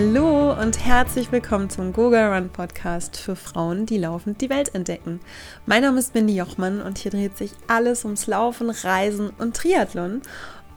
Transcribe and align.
Hallo 0.00 0.52
und 0.52 0.78
herzlich 0.86 1.32
willkommen 1.32 1.70
zum 1.70 1.92
Goga 1.92 2.32
Run 2.32 2.50
Podcast 2.50 3.16
für 3.16 3.34
Frauen, 3.34 3.84
die 3.84 3.98
laufend 3.98 4.40
die 4.40 4.48
Welt 4.48 4.72
entdecken. 4.72 5.18
Mein 5.66 5.82
Name 5.82 5.98
ist 5.98 6.14
Mindy 6.14 6.36
Jochmann 6.36 6.80
und 6.80 6.98
hier 6.98 7.10
dreht 7.10 7.36
sich 7.36 7.50
alles 7.66 8.04
ums 8.04 8.28
Laufen, 8.28 8.70
Reisen 8.70 9.30
und 9.38 9.56
Triathlon. 9.56 10.22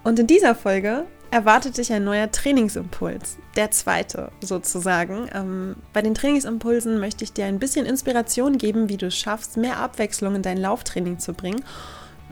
Und 0.04 0.18
in 0.18 0.26
dieser 0.26 0.56
Folge 0.56 1.06
erwartet 1.30 1.78
dich 1.78 1.94
ein 1.94 2.04
neuer 2.04 2.32
Trainingsimpuls, 2.32 3.38
der 3.56 3.70
zweite 3.70 4.32
sozusagen. 4.42 5.30
Ähm, 5.36 5.76
bei 5.94 6.02
den 6.02 6.16
Trainingsimpulsen 6.16 7.00
möchte 7.00 7.24
ich 7.24 7.32
dir 7.32 7.46
ein 7.46 7.60
bisschen 7.60 7.86
Inspiration 7.86 8.58
geben, 8.58 8.90
wie 8.90 8.98
du 8.98 9.06
es 9.06 9.16
schaffst, 9.16 9.56
mehr 9.56 9.78
Abwechslung 9.78 10.34
in 10.34 10.42
dein 10.42 10.58
Lauftraining 10.58 11.20
zu 11.20 11.34
bringen, 11.34 11.64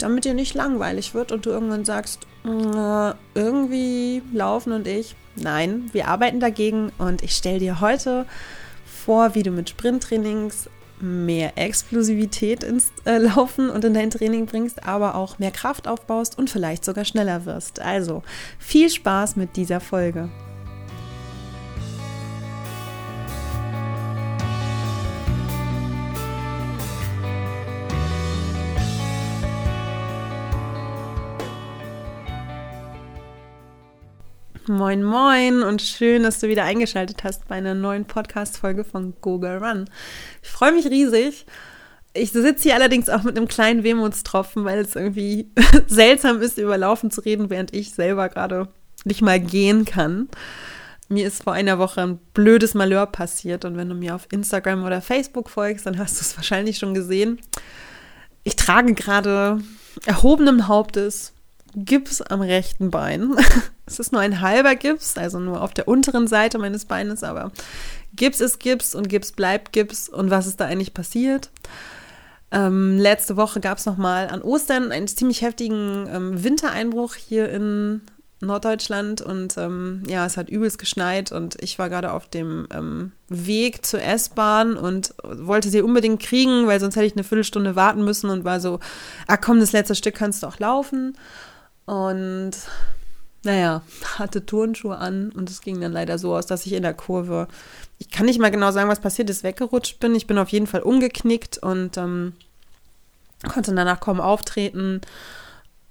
damit 0.03 0.25
dir 0.25 0.33
nicht 0.33 0.53
langweilig 0.53 1.13
wird 1.13 1.31
und 1.31 1.45
du 1.45 1.49
irgendwann 1.49 1.85
sagst, 1.85 2.25
äh, 2.45 3.13
irgendwie 3.33 4.21
laufen 4.33 4.73
und 4.73 4.87
ich. 4.87 5.15
Nein, 5.35 5.89
wir 5.93 6.07
arbeiten 6.07 6.39
dagegen 6.39 6.91
und 6.97 7.23
ich 7.23 7.35
stelle 7.35 7.59
dir 7.59 7.81
heute 7.81 8.25
vor, 8.85 9.35
wie 9.35 9.43
du 9.43 9.51
mit 9.51 9.69
Sprinttrainings 9.69 10.69
mehr 11.01 11.57
Explosivität 11.57 12.63
ins 12.63 12.91
äh, 13.05 13.17
Laufen 13.17 13.69
und 13.69 13.85
in 13.85 13.93
dein 13.93 14.09
Training 14.09 14.45
bringst, 14.45 14.85
aber 14.85 15.15
auch 15.15 15.39
mehr 15.39 15.51
Kraft 15.51 15.87
aufbaust 15.87 16.37
und 16.37 16.49
vielleicht 16.49 16.83
sogar 16.83 17.05
schneller 17.05 17.45
wirst. 17.45 17.79
Also 17.79 18.23
viel 18.57 18.89
Spaß 18.89 19.35
mit 19.35 19.55
dieser 19.55 19.79
Folge. 19.79 20.29
Moin, 34.69 35.03
moin 35.03 35.63
und 35.63 35.81
schön, 35.81 36.21
dass 36.21 36.41
du 36.41 36.47
wieder 36.47 36.63
eingeschaltet 36.63 37.23
hast 37.23 37.47
bei 37.47 37.55
einer 37.55 37.73
neuen 37.73 38.05
Podcast-Folge 38.05 38.83
von 38.83 39.15
Google 39.19 39.57
Run. 39.57 39.89
Ich 40.43 40.49
freue 40.49 40.73
mich 40.73 40.85
riesig. 40.85 41.47
Ich 42.13 42.33
sitze 42.33 42.61
hier 42.61 42.75
allerdings 42.75 43.09
auch 43.09 43.23
mit 43.23 43.35
einem 43.35 43.47
kleinen 43.47 43.81
Wehmutstropfen, 43.81 44.65
weil 44.65 44.77
es 44.77 44.95
irgendwie 44.95 45.49
seltsam 45.87 46.39
ist, 46.43 46.59
über 46.59 46.77
Laufen 46.77 47.09
zu 47.09 47.21
reden, 47.21 47.49
während 47.49 47.73
ich 47.73 47.95
selber 47.95 48.29
gerade 48.29 48.67
nicht 49.05 49.23
mal 49.23 49.39
gehen 49.39 49.85
kann. 49.85 50.29
Mir 51.07 51.25
ist 51.25 51.41
vor 51.41 51.53
einer 51.53 51.79
Woche 51.79 52.01
ein 52.01 52.19
blödes 52.35 52.75
Malheur 52.75 53.07
passiert 53.07 53.65
und 53.65 53.75
wenn 53.75 53.89
du 53.89 53.95
mir 53.95 54.13
auf 54.13 54.27
Instagram 54.31 54.83
oder 54.83 55.01
Facebook 55.01 55.49
folgst, 55.49 55.87
dann 55.87 55.97
hast 55.97 56.21
du 56.21 56.21
es 56.21 56.37
wahrscheinlich 56.37 56.77
schon 56.77 56.93
gesehen. 56.93 57.39
Ich 58.43 58.55
trage 58.55 58.93
gerade 58.93 59.63
erhobenen 60.05 60.67
Hauptes 60.67 61.33
Gips 61.75 62.21
am 62.21 62.41
rechten 62.41 62.91
Bein. 62.91 63.35
es 63.85 63.99
ist 63.99 64.11
nur 64.11 64.21
ein 64.21 64.41
halber 64.41 64.75
Gips, 64.75 65.17
also 65.17 65.39
nur 65.39 65.61
auf 65.61 65.73
der 65.73 65.87
unteren 65.87 66.27
Seite 66.27 66.57
meines 66.57 66.85
Beines, 66.85 67.23
aber 67.23 67.51
Gips 68.15 68.39
ist 68.39 68.59
Gips 68.59 68.95
und 68.95 69.09
Gips 69.09 69.31
bleibt 69.31 69.71
Gips. 69.71 70.09
Und 70.09 70.29
was 70.29 70.47
ist 70.47 70.59
da 70.59 70.65
eigentlich 70.65 70.93
passiert? 70.93 71.49
Ähm, 72.51 72.97
letzte 72.97 73.37
Woche 73.37 73.59
gab 73.59 73.77
es 73.77 73.85
nochmal 73.85 74.27
an 74.27 74.41
Ostern 74.41 74.91
einen 74.91 75.07
ziemlich 75.07 75.41
heftigen 75.41 76.07
ähm, 76.11 76.43
Wintereinbruch 76.43 77.13
hier 77.15 77.49
in 77.49 78.01
Norddeutschland 78.41 79.21
und 79.21 79.57
ähm, 79.57 80.03
ja, 80.07 80.25
es 80.25 80.37
hat 80.37 80.49
übelst 80.49 80.79
geschneit 80.79 81.31
und 81.31 81.61
ich 81.61 81.77
war 81.77 81.89
gerade 81.89 82.13
auf 82.13 82.29
dem 82.29 82.67
ähm, 82.73 83.11
Weg 83.27 83.85
zur 83.85 84.01
S-Bahn 84.01 84.77
und 84.77 85.13
wollte 85.23 85.69
sie 85.69 85.81
unbedingt 85.81 86.21
kriegen, 86.21 86.65
weil 86.65 86.79
sonst 86.79 86.95
hätte 86.95 87.05
ich 87.05 87.15
eine 87.15 87.25
Viertelstunde 87.25 87.75
warten 87.75 88.03
müssen 88.03 88.29
und 88.29 88.45
war 88.45 88.61
so, 88.61 88.79
ah 89.27 89.37
komm, 89.37 89.59
das 89.59 89.73
letzte 89.73 89.95
Stück 89.95 90.15
kannst 90.15 90.41
du 90.41 90.47
auch 90.47 90.57
laufen. 90.57 91.17
Und 91.89 92.51
naja, 93.43 93.81
hatte 94.19 94.45
Turnschuhe 94.45 94.97
an 94.97 95.31
und 95.31 95.49
es 95.49 95.61
ging 95.61 95.81
dann 95.81 95.91
leider 95.91 96.19
so 96.19 96.35
aus, 96.35 96.45
dass 96.45 96.67
ich 96.67 96.73
in 96.73 96.83
der 96.83 96.93
Kurve, 96.93 97.47
ich 97.97 98.11
kann 98.11 98.27
nicht 98.27 98.39
mal 98.39 98.51
genau 98.51 98.71
sagen, 98.71 98.89
was 98.89 98.99
passiert 98.99 99.27
ist, 99.31 99.43
weggerutscht 99.43 99.99
bin. 99.99 100.13
Ich 100.13 100.27
bin 100.27 100.37
auf 100.37 100.49
jeden 100.49 100.67
Fall 100.67 100.81
umgeknickt 100.81 101.57
und 101.57 101.97
ähm, 101.97 102.33
konnte 103.51 103.73
danach 103.73 103.99
kaum 104.01 104.21
auftreten. 104.21 105.01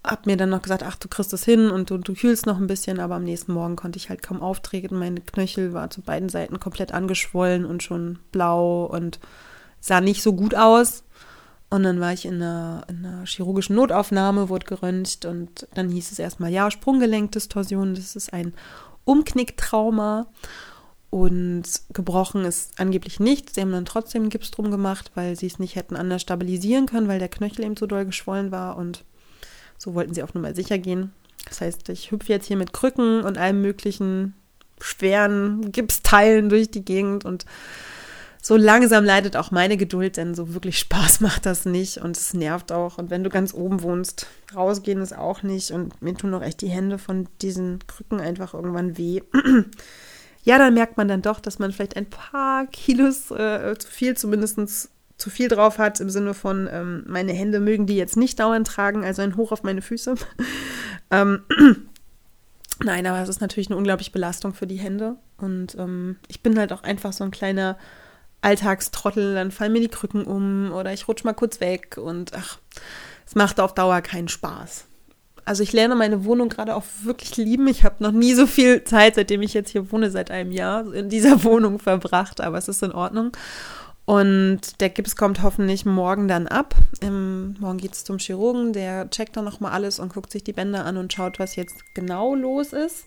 Hab 0.04 0.26
mir 0.26 0.36
dann 0.36 0.50
noch 0.50 0.62
gesagt, 0.62 0.84
ach, 0.84 0.94
du 0.94 1.09
kriegst 1.09 1.32
es 1.32 1.44
hin 1.44 1.69
und 1.69 1.91
du, 1.91 1.98
du 1.98 2.15
kühlst 2.15 2.47
noch 2.47 2.59
ein 2.59 2.69
bisschen, 2.69 3.00
aber 3.00 3.16
am 3.16 3.25
nächsten 3.25 3.53
Morgen 3.53 3.75
konnte 3.75 3.98
ich 3.98 4.09
halt 4.09 4.22
kaum 4.22 4.41
auftreten. 4.41 4.97
Meine 5.00 5.20
Knöchel 5.20 5.72
war 5.72 5.91
zu 5.91 6.00
beiden 6.00 6.28
Seiten 6.28 6.60
komplett 6.60 6.94
angeschwollen 6.94 7.65
und 7.65 7.82
schon 7.82 8.20
blau 8.30 8.84
und 8.84 9.19
sah 9.80 10.00
nicht 10.00 10.22
so 10.22 10.32
gut 10.32 10.54
aus. 10.54 11.03
Und 11.71 11.83
dann 11.83 12.01
war 12.01 12.12
ich 12.12 12.25
in 12.25 12.37
einer, 12.37 12.84
in 12.89 13.05
einer 13.05 13.27
chirurgischen 13.27 13.77
Notaufnahme, 13.77 14.49
wurde 14.49 14.67
geröntgt 14.67 15.27
und 15.27 15.69
dann 15.75 15.91
hieß 15.91 16.12
es 16.12 16.19
erstmal, 16.19 16.51
ja, 16.51 16.71
Sprunggelenkdistorsion, 16.71 17.95
das 17.95 18.17
ist 18.17 18.33
ein 18.33 18.55
Umknicktrauma. 19.05 20.27
Und 21.11 21.65
gebrochen 21.95 22.45
ist 22.45 22.78
angeblich 22.78 23.19
nicht. 23.19 23.55
Sie 23.55 23.62
haben 23.62 23.73
dann 23.73 23.87
trotzdem 23.87 24.23
einen 24.23 24.31
Gips 24.31 24.51
drum 24.51 24.71
gemacht, 24.71 25.11
weil 25.15 25.37
sie 25.37 25.47
es 25.47 25.59
nicht 25.59 25.75
hätten 25.75 25.97
anders 25.97 26.21
stabilisieren 26.21 26.84
können, 26.84 27.09
weil 27.09 27.19
der 27.19 27.31
Knöchel 27.31 27.65
eben 27.65 27.78
so 27.78 27.87
doll 27.87 28.05
geschwollen 28.05 28.51
war. 28.51 28.77
Und 28.77 29.05
so 29.78 29.95
wollten 29.95 30.12
sie 30.12 30.23
auf 30.23 30.34
Nummer 30.34 30.55
sicher 30.55 30.77
gehen. 30.77 31.12
Das 31.47 31.62
heißt, 31.62 31.89
ich 31.89 32.11
hüpfe 32.11 32.33
jetzt 32.33 32.47
hier 32.47 32.59
mit 32.59 32.75
Krücken 32.75 33.23
und 33.23 33.39
allem 33.39 33.62
möglichen 33.62 34.34
schweren 34.81 35.73
Gipsteilen 35.73 36.51
durch 36.51 36.71
die 36.71 36.84
Gegend 36.84 37.25
und 37.25 37.47
so 38.41 38.56
langsam 38.56 39.04
leidet 39.04 39.37
auch 39.37 39.50
meine 39.50 39.76
Geduld, 39.76 40.16
denn 40.16 40.34
so 40.34 40.54
wirklich 40.54 40.78
Spaß 40.78 41.21
macht 41.22 41.47
das 41.47 41.65
nicht 41.65 41.99
und 41.99 42.16
es 42.16 42.34
nervt 42.34 42.72
auch. 42.72 42.99
Und 42.99 43.10
wenn 43.10 43.25
du 43.25 43.31
ganz 43.31 43.53
oben 43.54 43.82
wohnst, 43.82 44.26
rausgehen 44.54 45.00
ist 45.00 45.16
auch 45.16 45.43
nicht 45.43 45.71
und 45.71 46.00
mir 46.03 46.15
tun 46.15 46.34
auch 46.34 46.43
echt 46.43 46.60
die 46.60 46.69
Hände 46.69 46.98
von 46.98 47.28
diesen 47.43 47.81
Krücken 47.87 48.21
einfach 48.21 48.54
irgendwann 48.54 48.97
weh. 48.97 49.21
ja, 50.43 50.59
dann 50.59 50.75
merkt 50.75 50.97
man 50.97 51.09
dann 51.09 51.22
doch, 51.22 51.41
dass 51.41 51.59
man 51.59 51.72
vielleicht 51.72 51.97
ein 51.97 52.09
paar 52.09 52.66
Kilos 52.66 53.31
äh, 53.31 53.75
zu 53.78 53.88
viel, 53.88 54.16
zumindest 54.16 54.91
zu 55.16 55.31
viel 55.31 55.48
drauf 55.48 55.78
hat, 55.78 55.98
im 56.00 56.10
Sinne 56.10 56.32
von, 56.32 56.69
ähm, 56.71 57.04
meine 57.09 57.32
Hände 57.32 57.59
mögen 57.59 57.87
die 57.87 57.97
jetzt 57.97 58.16
nicht 58.16 58.38
dauernd 58.38 58.69
tragen, 58.69 59.04
also 59.04 59.21
ein 59.21 59.37
Hoch 59.37 59.50
auf 59.50 59.65
meine 59.65 59.82
Füße. 59.82 60.15
ähm, 61.10 61.43
Nein, 62.81 63.06
aber 63.06 63.21
es 63.21 63.28
ist 63.28 63.41
natürlich 63.41 63.69
eine 63.69 63.77
unglaubliche 63.77 64.12
Belastung 64.12 64.54
für 64.54 64.66
die 64.66 64.78
Hände. 64.78 65.16
Und 65.37 65.75
ähm, 65.78 66.16
ich 66.28 66.43
bin 66.43 66.59
halt 66.59 66.72
auch 66.72 66.84
einfach 66.84 67.12
so 67.12 67.25
ein 67.25 67.32
kleiner 67.32 67.77
Alltagstrottel, 68.41 69.34
dann 69.34 69.50
fallen 69.50 69.72
mir 69.72 69.81
die 69.81 69.88
Krücken 69.88 70.25
um 70.25 70.72
oder 70.72 70.93
ich 70.93 71.09
rutsche 71.09 71.25
mal 71.25 71.34
kurz 71.34 71.60
weg 71.60 71.97
und 71.97 72.32
ach, 72.34 72.59
es 73.26 73.34
macht 73.34 73.60
auf 73.60 73.75
Dauer 73.75 74.00
keinen 74.00 74.28
Spaß. 74.28 74.84
Also 75.44 75.62
ich 75.62 75.72
lerne 75.72 75.97
meine 75.97 76.25
Wohnung 76.25 76.50
gerade 76.50 76.75
auch 76.75 76.84
wirklich 77.03 77.37
lieben. 77.38 77.69
Ich 77.69 77.82
habe 77.82 78.03
noch 78.03 78.12
nie 78.12 78.34
so 78.34 78.47
viel 78.47 78.84
Zeit, 78.84 79.15
seitdem 79.15 79.41
ich 79.41 79.54
jetzt 79.54 79.71
hier 79.71 79.91
wohne, 79.91 80.10
seit 80.10 80.31
einem 80.31 80.53
Jahr, 80.53 80.93
in 80.93 81.09
dieser 81.09 81.43
Wohnung 81.44 81.78
verbracht, 81.78 82.41
aber 82.41 82.59
es 82.59 82.69
ist 82.69 82.82
in 82.82 82.93
Ordnung. 82.93 83.32
Und 84.04 84.81
der 84.81 84.88
Gips 84.88 85.16
kommt 85.16 85.43
hoffentlich 85.43 85.84
morgen 85.84 86.28
dann 86.28 86.47
ab. 86.47 86.75
Ähm, 87.03 87.56
morgen 87.60 87.78
geht 87.78 87.93
es 87.93 88.04
zum 88.04 88.19
Chirurgen, 88.19 88.72
der 88.72 89.10
checkt 89.10 89.37
dann 89.37 89.44
nochmal 89.44 89.72
alles 89.72 89.98
und 89.98 90.15
guckt 90.15 90.32
sich 90.32 90.44
die 90.44 90.54
Bänder 90.54 90.87
an 90.87 90.97
und 90.97 91.12
schaut, 91.12 91.38
was 91.38 91.56
jetzt 91.56 91.77
genau 91.94 92.34
los 92.34 92.72
ist. 92.72 93.06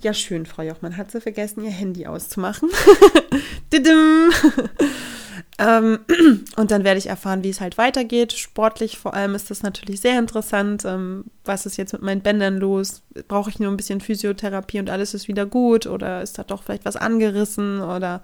Ja, 0.00 0.14
schön, 0.14 0.46
Frau 0.46 0.62
Jochmann. 0.62 0.96
Hat 0.96 1.10
sie 1.10 1.20
vergessen, 1.20 1.64
ihr 1.64 1.72
Handy 1.72 2.06
auszumachen. 2.06 2.70
ähm, 5.58 5.98
und 6.56 6.70
dann 6.70 6.84
werde 6.84 6.98
ich 6.98 7.08
erfahren, 7.08 7.42
wie 7.42 7.50
es 7.50 7.60
halt 7.60 7.78
weitergeht. 7.78 8.32
Sportlich 8.32 8.96
vor 8.96 9.14
allem 9.14 9.34
ist 9.34 9.50
das 9.50 9.64
natürlich 9.64 10.00
sehr 10.00 10.18
interessant. 10.18 10.84
Ähm, 10.84 11.24
was 11.44 11.66
ist 11.66 11.76
jetzt 11.76 11.92
mit 11.92 12.02
meinen 12.02 12.20
Bändern 12.20 12.58
los? 12.58 13.02
Brauche 13.26 13.50
ich 13.50 13.58
nur 13.58 13.70
ein 13.72 13.76
bisschen 13.76 14.00
Physiotherapie 14.00 14.78
und 14.78 14.88
alles 14.88 15.14
ist 15.14 15.26
wieder 15.26 15.46
gut? 15.46 15.86
Oder 15.86 16.22
ist 16.22 16.38
da 16.38 16.44
doch 16.44 16.62
vielleicht 16.62 16.84
was 16.84 16.96
angerissen? 16.96 17.80
Oder 17.80 18.22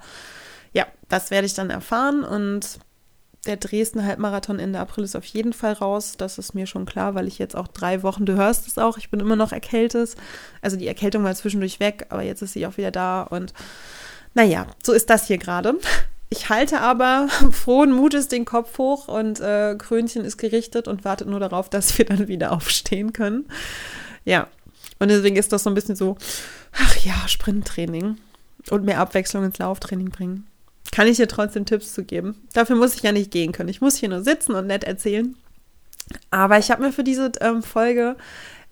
ja, 0.73 0.87
das 1.09 1.33
werde 1.33 1.47
ich 1.47 1.55
dann 1.55 1.71
erfahren. 1.71 2.23
Und 2.23 2.79
der 3.45 3.57
Dresden 3.57 4.05
Halbmarathon 4.05 4.59
Ende 4.59 4.79
April 4.79 5.05
ist 5.05 5.17
auf 5.17 5.25
jeden 5.25 5.53
Fall 5.53 5.75
raus. 5.75 6.15
Das 6.17 6.39
ist 6.39 6.55
mir 6.55 6.67
schon 6.67 6.87
klar, 6.87 7.15
weil 7.15 7.29
ich 7.29 7.39
jetzt 7.39 7.57
auch 7.57 7.69
drei 7.69 8.03
Wochen, 8.03 8.27
du 8.27 8.35
hörst 8.35 8.67
es 8.67 8.79
auch, 8.79 8.99
ich 8.99 9.11
bin 9.11 9.21
immer 9.21 9.37
noch 9.37 9.53
erkältet. 9.53 10.15
Also 10.63 10.77
die 10.77 10.87
Erkältung 10.87 11.25
war 11.25 11.35
zwischendurch 11.35 11.81
weg, 11.81 12.07
aber 12.09 12.23
jetzt 12.23 12.43
ist 12.43 12.55
sie 12.55 12.67
auch 12.67 12.77
wieder 12.77 12.91
da. 12.91 13.23
Und 13.23 13.55
naja, 14.35 14.67
so 14.83 14.93
ist 14.93 15.11
das 15.11 15.27
hier 15.27 15.39
gerade. 15.39 15.79
Ich 16.31 16.49
halte 16.49 16.81
aber 16.81 17.29
frohen 17.51 17.93
Mutes 17.93 18.29
den 18.29 18.45
Kopf 18.45 18.79
hoch 18.79 19.09
und 19.09 19.41
äh, 19.41 19.77
Krönchen 19.79 20.25
ist 20.25 20.37
gerichtet 20.37 20.89
und 20.89 21.05
wartet 21.05 21.29
nur 21.29 21.41
darauf, 21.41 21.69
dass 21.69 21.97
wir 21.99 22.05
dann 22.05 22.29
wieder 22.29 22.53
aufstehen 22.53 23.13
können. 23.13 23.47
Ja, 24.25 24.49
und 24.99 25.09
deswegen 25.09 25.37
ist 25.37 25.53
das 25.53 25.65
so 25.65 25.71
ein 25.71 25.75
bisschen 25.75 25.97
so, 25.97 26.17
ach 26.73 26.97
ja, 26.99 27.15
Sprinttraining 27.27 28.17
und 28.71 28.85
mehr 28.85 29.01
Abwechslung 29.01 29.45
ins 29.45 29.59
Lauftraining 29.59 30.11
bringen 30.11 30.47
kann 30.93 31.09
ich 31.09 31.17
dir 31.17 31.29
trotzdem 31.29 31.67
Tipps 31.67 31.93
zu 31.93 32.05
geben. 32.05 32.47
Dafür 32.53 32.77
muss 32.77 32.95
ich 32.95 33.03
ja 33.03 33.13
nicht 33.13 33.31
gehen 33.31 33.53
können. 33.53 33.69
Ich 33.69 33.81
muss 33.81 33.97
hier 33.97 34.09
nur 34.09 34.23
sitzen 34.23 34.55
und 34.55 34.67
nett 34.67 34.85
erzählen. 34.85 35.37
Aber 36.31 36.59
ich 36.59 36.71
habe 36.71 36.83
mir 36.83 36.93
für 36.93 37.05
diese 37.05 37.33
ähm, 37.41 37.63
Folge 37.63 38.17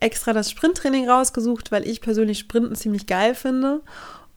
extra 0.00 0.32
das 0.32 0.50
Sprinttraining 0.50 1.08
rausgesucht, 1.08 1.72
weil 1.72 1.86
ich 1.86 2.00
persönlich 2.00 2.38
Sprinten 2.38 2.74
ziemlich 2.74 3.06
geil 3.06 3.34
finde. 3.34 3.80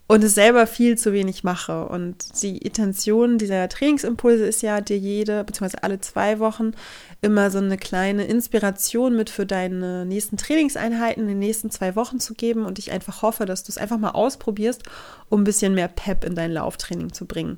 Und 0.08 0.24
es 0.24 0.36
selber 0.36 0.68
viel 0.68 0.98
zu 0.98 1.14
wenig 1.14 1.44
mache. 1.44 1.88
Und 1.88 2.44
die 2.44 2.60
Intention 2.60 3.40
dieser 3.40 3.68
Trainingsimpulse 3.68 4.46
ist 4.46 4.62
ja, 4.62 4.80
dir 4.82 4.98
jede, 4.98 5.44
beziehungsweise 5.44 5.84
alle 5.84 6.00
zwei 6.00 6.40
Wochen 6.40 6.74
immer 7.22 7.50
so 7.50 7.58
eine 7.58 7.78
kleine 7.78 8.26
Inspiration 8.26 9.16
mit 9.16 9.32
für 9.32 9.48
deine 9.48 10.06
nächsten 10.06 10.38
Trainingseinheiten 10.38 11.24
in 11.24 11.30
den 11.30 11.40
nächsten 11.40 11.72
zwei 11.72 11.96
Wochen 11.96 12.20
zu 12.20 12.36
geben. 12.36 12.66
Und 12.66 12.78
ich 12.78 12.92
einfach 12.92 13.24
hoffe, 13.24 13.46
dass 13.46 13.64
du 13.64 13.72
es 13.72 13.80
einfach 13.80 13.98
mal 13.98 14.12
ausprobierst, 14.12 14.84
um 15.30 15.42
ein 15.42 15.46
bisschen 15.46 15.74
mehr 15.74 15.88
Pep 15.88 16.24
in 16.24 16.36
dein 16.36 16.52
Lauftraining 16.52 17.12
zu 17.12 17.26
bringen. 17.26 17.58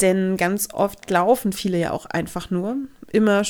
Denn 0.00 0.36
ganz 0.36 0.68
oft 0.72 1.10
laufen 1.10 1.52
viele 1.52 1.78
ja 1.78 1.90
auch 1.90 2.06
einfach 2.06 2.50
nur. 2.50 2.76
Immer 3.10 3.42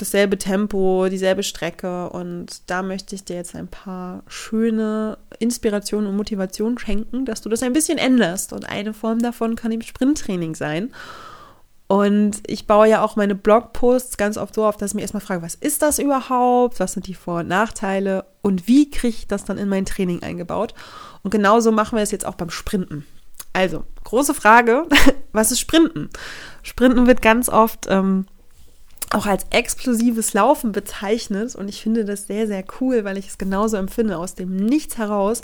dasselbe 0.00 0.38
Tempo, 0.38 1.08
dieselbe 1.10 1.42
Strecke. 1.42 2.10
Und 2.10 2.70
da 2.70 2.82
möchte 2.82 3.14
ich 3.14 3.24
dir 3.24 3.36
jetzt 3.36 3.54
ein 3.54 3.68
paar 3.68 4.22
schöne 4.26 5.18
Inspirationen 5.38 6.08
und 6.08 6.16
Motivationen 6.16 6.78
schenken, 6.78 7.24
dass 7.24 7.40
du 7.40 7.48
das 7.48 7.62
ein 7.62 7.72
bisschen 7.72 7.98
änderst. 7.98 8.52
Und 8.52 8.68
eine 8.68 8.94
Form 8.94 9.20
davon 9.20 9.56
kann 9.56 9.72
eben 9.72 9.82
Sprinttraining 9.82 10.54
sein. 10.54 10.92
Und 11.90 12.42
ich 12.46 12.68
baue 12.68 12.88
ja 12.88 13.02
auch 13.02 13.16
meine 13.16 13.34
Blogposts 13.34 14.16
ganz 14.16 14.36
oft 14.36 14.54
so 14.54 14.64
auf, 14.64 14.76
dass 14.76 14.92
ich 14.92 14.94
mir 14.94 15.00
erstmal 15.00 15.20
frage, 15.20 15.42
was 15.42 15.56
ist 15.56 15.82
das 15.82 15.98
überhaupt? 15.98 16.78
Was 16.78 16.92
sind 16.92 17.08
die 17.08 17.14
Vor- 17.14 17.40
und 17.40 17.48
Nachteile? 17.48 18.26
Und 18.42 18.68
wie 18.68 18.90
kriege 18.90 19.16
ich 19.16 19.26
das 19.26 19.44
dann 19.44 19.58
in 19.58 19.68
mein 19.68 19.86
Training 19.86 20.22
eingebaut? 20.22 20.72
Und 21.22 21.32
genauso 21.32 21.72
machen 21.72 21.96
wir 21.96 22.02
es 22.02 22.12
jetzt 22.12 22.26
auch 22.26 22.36
beim 22.36 22.50
Sprinten. 22.50 23.06
Also, 23.52 23.82
große 24.04 24.34
Frage, 24.34 24.86
was 25.32 25.50
ist 25.50 25.58
Sprinten? 25.58 26.10
Sprinten 26.62 27.08
wird 27.08 27.22
ganz 27.22 27.48
oft 27.48 27.86
ähm, 27.88 28.26
auch 29.10 29.26
als 29.26 29.44
explosives 29.50 30.34
Laufen 30.34 30.72
bezeichnet 30.72 31.54
und 31.56 31.68
ich 31.68 31.82
finde 31.82 32.04
das 32.04 32.26
sehr, 32.26 32.46
sehr 32.46 32.64
cool, 32.80 33.04
weil 33.04 33.18
ich 33.18 33.28
es 33.28 33.38
genauso 33.38 33.76
empfinde. 33.76 34.16
Aus 34.16 34.34
dem 34.34 34.54
Nichts 34.54 34.98
heraus 34.98 35.42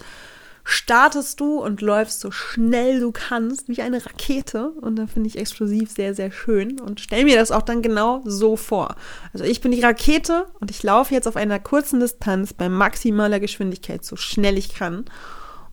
startest 0.63 1.39
du 1.39 1.61
und 1.61 1.81
läufst 1.81 2.21
so 2.21 2.33
schnell 2.33 3.01
du 3.01 3.13
kannst, 3.13 3.69
wie 3.69 3.83
eine 3.83 4.05
Rakete. 4.05 4.71
Und 4.71 4.97
da 4.97 5.07
finde 5.07 5.29
ich 5.29 5.39
explosiv 5.39 5.91
sehr, 5.91 6.15
sehr 6.15 6.33
schön 6.33 6.81
und 6.81 7.01
stell 7.01 7.25
mir 7.25 7.37
das 7.37 7.53
auch 7.53 7.63
dann 7.63 7.83
genau 7.83 8.21
so 8.25 8.57
vor. 8.57 8.97
Also 9.33 9.45
ich 9.45 9.61
bin 9.61 9.71
die 9.71 9.81
Rakete 9.81 10.47
und 10.61 10.71
ich 10.71 10.83
laufe 10.83 11.15
jetzt 11.15 11.29
auf 11.29 11.37
einer 11.37 11.61
kurzen 11.61 12.01
Distanz 12.01 12.53
bei 12.53 12.69
maximaler 12.69 13.41
Geschwindigkeit, 13.41 14.05
so 14.05 14.17
schnell 14.17 14.59
ich 14.59 14.75
kann. 14.75 15.05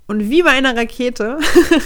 Und 0.05 0.29
wie 0.29 0.43
bei 0.43 0.51
einer 0.51 0.75
Rakete 0.75 1.39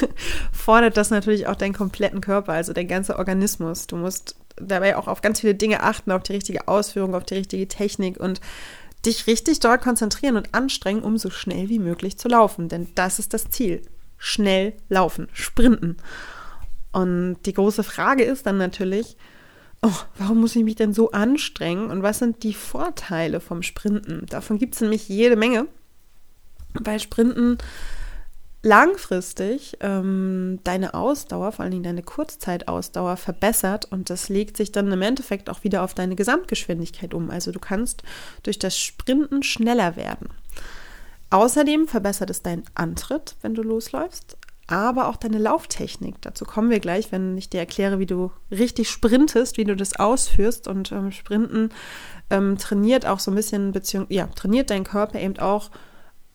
fordert 0.52 0.98
das 0.98 1.10
natürlich 1.10 1.48
auch 1.48 1.56
deinen 1.56 1.74
kompletten 1.74 2.20
Körper, 2.20 2.54
also 2.54 2.74
dein 2.74 2.88
ganzer 2.88 3.20
Organismus. 3.20 3.88
Du 3.88 3.96
musst 3.96 4.36
dabei 4.60 4.98
auch 4.98 5.08
auf 5.08 5.22
ganz 5.22 5.42
viele 5.42 5.56
Dinge 5.56 5.84
achten, 5.84 6.12
auf 6.12 6.24
die 6.24 6.34
richtige 6.34 6.68
Ausführung, 6.68 7.16
auf 7.16 7.24
die 7.24 7.36
richtige 7.36 7.68
Technik 7.68 8.20
und 8.20 8.42
dich 9.06 9.28
richtig 9.28 9.60
dort 9.60 9.82
konzentrieren 9.82 10.36
und 10.36 10.54
anstrengen, 10.54 11.04
um 11.04 11.18
so 11.18 11.30
schnell 11.30 11.70
wie 11.70 11.80
möglich 11.80 12.18
zu 12.18 12.28
laufen. 12.28 12.70
Denn 12.70 12.88
das 12.96 13.20
ist 13.20 13.34
das 13.34 13.50
Ziel. 13.50 13.82
Schnell 14.18 14.74
laufen, 14.90 15.28
sprinten. 15.34 15.98
Und 16.92 17.38
die 17.46 17.54
große 17.54 17.84
Frage 17.84 18.24
ist 18.24 18.46
dann 18.46 18.58
natürlich, 18.58 19.16
oh, 19.82 19.94
warum 20.18 20.42
muss 20.42 20.56
ich 20.56 20.64
mich 20.64 20.76
denn 20.76 20.94
so 20.94 21.12
anstrengen 21.12 21.92
und 21.92 22.02
was 22.02 22.20
sind 22.20 22.44
die 22.44 22.54
Vorteile 22.54 23.40
vom 23.40 23.62
Sprinten? 23.62 24.26
Davon 24.28 24.58
gibt 24.58 24.76
es 24.76 24.82
nämlich 24.82 25.08
jede 25.08 25.36
Menge. 25.36 25.68
Bei 26.82 27.00
Sprinten 27.00 27.58
langfristig 28.68 29.78
ähm, 29.80 30.60
deine 30.64 30.94
Ausdauer, 30.94 31.54
vor 31.54 31.64
allen 31.64 31.72
Dingen 31.72 31.84
deine 31.84 32.04
Kurzzeitausdauer 32.04 33.16
verbessert 33.16 33.86
und 33.86 34.10
das 34.10 34.28
legt 34.28 34.58
sich 34.58 34.72
dann 34.74 34.92
im 34.92 35.02
Endeffekt 35.02 35.50
auch 35.50 35.64
wieder 35.64 35.84
auf 35.84 35.94
deine 35.94 36.16
Gesamtgeschwindigkeit 36.16 37.14
um. 37.14 37.30
Also 37.30 37.52
du 37.52 37.60
kannst 37.60 38.04
durch 38.44 38.60
das 38.60 38.78
Sprinten 38.78 39.42
schneller 39.42 39.96
werden. 39.96 40.30
Außerdem 41.30 41.88
verbessert 41.88 42.30
es 42.30 42.42
deinen 42.42 42.64
Antritt, 42.76 43.36
wenn 43.42 43.56
du 43.56 43.64
losläufst, 43.64 44.38
aber 44.68 45.08
auch 45.08 45.16
deine 45.16 45.38
Lauftechnik. 45.38 46.16
Dazu 46.22 46.44
kommen 46.44 46.70
wir 46.70 46.82
gleich, 46.82 47.12
wenn 47.14 47.38
ich 47.38 47.50
dir 47.50 47.60
erkläre, 47.60 48.00
wie 48.00 48.06
du 48.06 48.32
richtig 48.52 48.90
sprintest, 48.90 49.58
wie 49.58 49.64
du 49.64 49.78
das 49.78 49.98
ausführst. 49.98 50.68
Und 50.68 50.92
ähm, 50.92 51.12
Sprinten 51.12 51.70
ähm, 52.30 52.58
trainiert 52.58 53.06
auch 53.06 53.20
so 53.20 53.32
ein 53.32 53.36
bisschen, 53.36 53.72
beziehungsweise 53.72 54.14
ja, 54.14 54.28
trainiert 54.28 54.70
deinen 54.70 54.84
Körper 54.84 55.20
eben 55.20 55.40
auch 55.40 55.70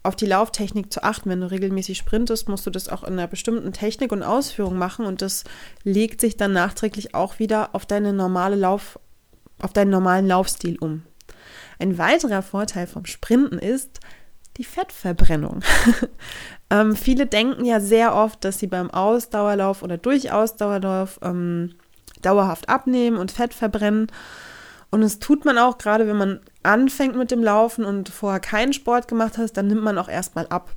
auf 0.02 0.16
die 0.16 0.26
Lauftechnik 0.26 0.92
zu 0.92 1.02
achten. 1.02 1.30
Wenn 1.30 1.40
du 1.40 1.50
regelmäßig 1.50 1.98
sprintest, 1.98 2.48
musst 2.48 2.66
du 2.66 2.70
das 2.70 2.88
auch 2.88 3.02
in 3.02 3.14
einer 3.14 3.26
bestimmten 3.26 3.72
Technik 3.72 4.12
und 4.12 4.22
Ausführung 4.22 4.76
machen 4.76 5.06
und 5.06 5.22
das 5.22 5.44
legt 5.84 6.20
sich 6.20 6.36
dann 6.36 6.52
nachträglich 6.52 7.14
auch 7.14 7.38
wieder 7.38 7.70
auf 7.74 7.86
deine 7.86 8.12
normale 8.12 8.56
Lauf, 8.56 8.98
auf 9.60 9.72
deinen 9.72 9.90
normalen 9.90 10.26
Laufstil 10.26 10.78
um. 10.78 11.02
Ein 11.78 11.98
weiterer 11.98 12.42
Vorteil 12.42 12.86
vom 12.86 13.06
Sprinten 13.06 13.58
ist 13.58 14.00
die 14.56 14.64
Fettverbrennung. 14.64 15.62
ähm, 16.70 16.94
viele 16.94 17.26
denken 17.26 17.64
ja 17.64 17.80
sehr 17.80 18.14
oft, 18.14 18.44
dass 18.44 18.58
sie 18.58 18.66
beim 18.66 18.90
Ausdauerlauf 18.90 19.82
oder 19.82 19.96
durch 19.96 20.30
Ausdauerlauf 20.30 21.18
ähm, 21.22 21.74
dauerhaft 22.20 22.68
abnehmen 22.68 23.16
und 23.16 23.32
Fett 23.32 23.54
verbrennen. 23.54 24.08
Und 24.92 25.00
das 25.00 25.18
tut 25.18 25.46
man 25.46 25.56
auch, 25.56 25.78
gerade 25.78 26.06
wenn 26.06 26.18
man 26.18 26.40
anfängt 26.62 27.16
mit 27.16 27.30
dem 27.30 27.42
Laufen 27.42 27.86
und 27.86 28.10
vorher 28.10 28.40
keinen 28.40 28.74
Sport 28.74 29.08
gemacht 29.08 29.38
hast, 29.38 29.54
dann 29.54 29.66
nimmt 29.66 29.82
man 29.82 29.96
auch 29.96 30.08
erstmal 30.08 30.46
ab. 30.48 30.70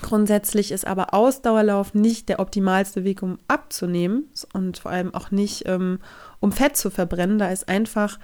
Grundsätzlich 0.00 0.70
ist 0.70 0.86
aber 0.86 1.12
Ausdauerlauf 1.14 1.94
nicht 1.94 2.28
der 2.28 2.38
optimalste 2.38 3.02
Weg, 3.02 3.22
um 3.22 3.40
abzunehmen 3.48 4.30
und 4.52 4.78
vor 4.78 4.92
allem 4.92 5.14
auch 5.14 5.32
nicht, 5.32 5.64
ähm, 5.66 5.98
um 6.38 6.52
Fett 6.52 6.76
zu 6.76 6.90
verbrennen. 6.90 7.38
Da 7.38 7.48
ist 7.48 7.68
einfach 7.68 8.20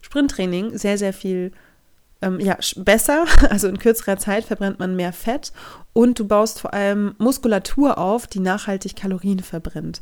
Sprinttraining 0.00 0.78
sehr, 0.78 0.96
sehr 0.96 1.12
viel 1.12 1.50
ähm, 2.26 2.40
ja, 2.40 2.58
besser. 2.76 3.24
Also 3.50 3.68
in 3.68 3.78
kürzerer 3.78 4.18
Zeit 4.18 4.44
verbrennt 4.44 4.78
man 4.78 4.96
mehr 4.96 5.12
Fett 5.12 5.52
und 5.92 6.18
du 6.18 6.26
baust 6.26 6.60
vor 6.60 6.74
allem 6.74 7.14
Muskulatur 7.18 7.98
auf, 7.98 8.26
die 8.26 8.40
nachhaltig 8.40 8.96
Kalorien 8.96 9.40
verbrennt. 9.40 10.00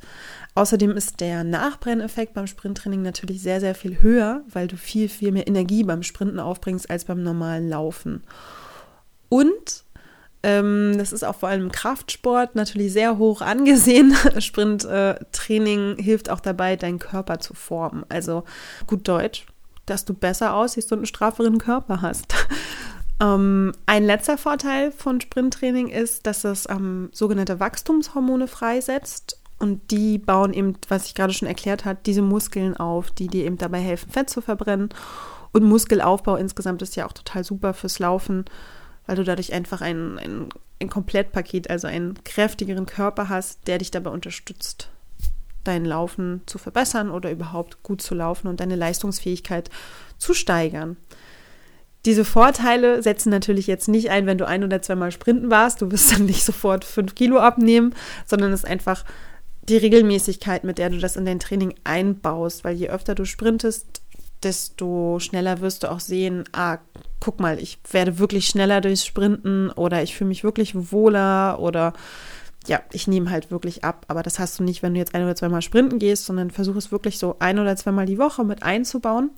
Außerdem 0.55 0.93
ist 0.93 1.21
der 1.21 1.45
Nachbrenneffekt 1.45 2.35
beim 2.35 2.47
Sprinttraining 2.47 3.03
natürlich 3.03 3.43
sehr, 3.43 3.61
sehr 3.61 3.75
viel 3.75 4.03
höher, 4.03 4.43
weil 4.49 4.67
du 4.67 4.77
viel, 4.77 5.09
viel 5.09 5.33
mehr 5.33 5.47
Energie 5.47 5.85
beim 5.85 6.03
Sprinten 6.03 6.41
aufbringst 6.41 6.91
als 6.91 7.05
beim 7.05 7.23
normalen 7.23 7.69
Laufen. 7.69 8.23
Und 9.29 9.85
ähm, 10.43 10.95
das 10.99 11.13
ist 11.13 11.25
auch 11.25 11.37
vor 11.37 11.49
allem 11.49 11.63
im 11.63 11.73
Kraftsport 11.73 12.55
natürlich 12.55 12.93
sehr 12.93 13.19
hoch 13.19 13.41
angesehen. 13.41 14.15
Sprinttraining 14.39 15.99
äh, 15.99 16.03
hilft 16.03 16.31
auch 16.31 16.41
dabei, 16.41 16.77
deinen 16.77 16.99
Körper 16.99 17.41
zu 17.41 17.55
formen. 17.55 18.05
Also 18.09 18.45
gut 18.87 19.09
Deutsch, 19.09 19.47
dass 19.87 20.05
du 20.05 20.15
besser 20.15 20.55
aussiehst 20.55 20.93
und 20.93 20.99
einen 20.99 21.07
strafferen 21.07 21.59
Körper 21.59 22.03
hast. 22.03 22.35
ähm, 23.21 23.73
ein 23.87 24.05
letzter 24.05 24.39
Vorteil 24.39 24.93
von 24.93 25.21
Sprinttraining 25.21 25.89
ist, 25.89 26.27
dass 26.27 26.45
es 26.45 26.69
ähm, 26.69 27.11
sogenannte 27.13 27.61
Wachstumshormone 27.61 28.49
freisetzt. 28.49 29.41
Und 29.59 29.91
die 29.91 30.19
bauen 30.19 30.53
eben, 30.53 30.77
was 30.89 31.07
ich 31.07 31.15
gerade 31.15 31.33
schon 31.33 31.49
erklärt 31.49 31.85
habe, 31.85 31.99
diese 32.05 32.23
Muskeln 32.23 32.77
auf, 32.77 33.11
die 33.11 33.29
dir 33.29 33.45
eben 33.45 33.57
dabei 33.57 33.79
helfen, 33.79 34.11
Fett 34.11 34.29
zu 34.29 34.41
verbrennen. 34.41 34.89
Und 35.53 35.63
Muskelaufbau 35.63 36.37
insgesamt 36.37 36.83
ist 36.83 36.97
ja 36.97 37.07
auch 37.07 37.13
total 37.13 37.45
super 37.45 37.73
fürs 37.75 38.01
Laufen, 38.01 38.45
weil 39.07 39.17
du 39.17 39.23
dadurch 39.23 39.53
einfach 39.53 39.81
ein, 39.81 40.19
ein, 40.19 40.49
ein 40.83 40.91
Komplettpaket, 40.91 41.71
also 41.71 41.87
einen 41.87 42.23
kräftigeren 42.25 42.87
Körper 42.87 43.29
hast, 43.29 43.69
der 43.69 43.79
dich 43.79 43.93
dabei 43.93 44.11
unterstützt, 44.11 44.91
dein 45.65 45.85
Laufen 45.85 46.43
zu 46.47 46.59
verbessern 46.59 47.11
oder 47.11 47.31
überhaupt 47.31 47.83
gut 47.83 48.03
zu 48.03 48.15
laufen 48.15 48.49
und 48.49 48.61
deine 48.61 48.77
Leistungsfähigkeit 48.77 49.71
zu 50.19 50.35
steigern. 50.35 50.97
Diese 52.05 52.25
Vorteile 52.25 53.03
setzen 53.03 53.31
natürlich 53.31 53.67
jetzt 53.67 53.89
nicht 53.89 54.11
ein, 54.11 54.27
wenn 54.27 54.37
du 54.37 54.47
ein 54.47 54.63
oder 54.63 54.83
zweimal 54.83 55.11
sprinten 55.11 55.51
warst. 55.51 55.81
Du 55.81 55.91
wirst 55.91 56.13
dann 56.17 56.27
nicht 56.27 56.45
sofort 56.45 56.85
fünf 56.85 57.15
Kilo 57.15 57.39
abnehmen, 57.39 57.95
sondern 58.27 58.53
es 58.53 58.65
ist 58.65 58.71
einfach 58.71 59.05
die 59.63 59.79
Regelmäßigkeit, 59.79 60.65
mit 60.65 60.77
der 60.77 60.91
du 60.91 60.99
das 60.99 61.17
in 61.17 61.25
dein 61.25 61.41
Training 61.41 61.75
einbaust. 61.85 62.65
Weil 62.65 62.77
je 62.77 62.91
öfter 62.91 63.15
du 63.15 63.25
sprintest, 63.25 64.03
desto 64.43 65.19
schneller 65.19 65.61
wirst 65.61 65.83
du 65.83 65.91
auch 65.91 66.01
sehen, 66.01 66.45
ah, 66.53 66.79
guck 67.21 67.41
mal, 67.41 67.59
ich 67.59 67.79
werde 67.91 68.19
wirklich 68.19 68.47
schneller 68.47 68.83
durchs 68.83 69.07
Sprinten 69.07 69.71
oder 69.71 70.03
ich 70.03 70.15
fühle 70.15 70.29
mich 70.29 70.45
wirklich 70.45 70.93
wohler 70.93 71.59
oder 71.59 71.95
ja, 72.67 72.81
ich 72.93 73.07
nehme 73.07 73.31
halt 73.31 73.51
wirklich 73.51 73.85
ab. 73.85 74.05
Aber 74.09 74.23
das 74.23 74.39
hast 74.39 74.59
du 74.59 74.63
nicht, 74.63 74.83
wenn 74.83 74.95
du 74.95 74.99
jetzt 74.99 75.15
ein 75.15 75.23
oder 75.23 75.37
zweimal 75.37 75.63
sprinten 75.63 75.99
gehst, 75.99 76.25
sondern 76.25 76.51
versuche 76.51 76.79
es 76.79 76.93
wirklich 76.93 77.19
so 77.19 77.37
ein 77.39 77.59
oder 77.59 77.77
zweimal 77.77 78.07
die 78.07 78.19
Woche 78.19 78.45
mit 78.45 78.63
einzubauen. 78.63 79.31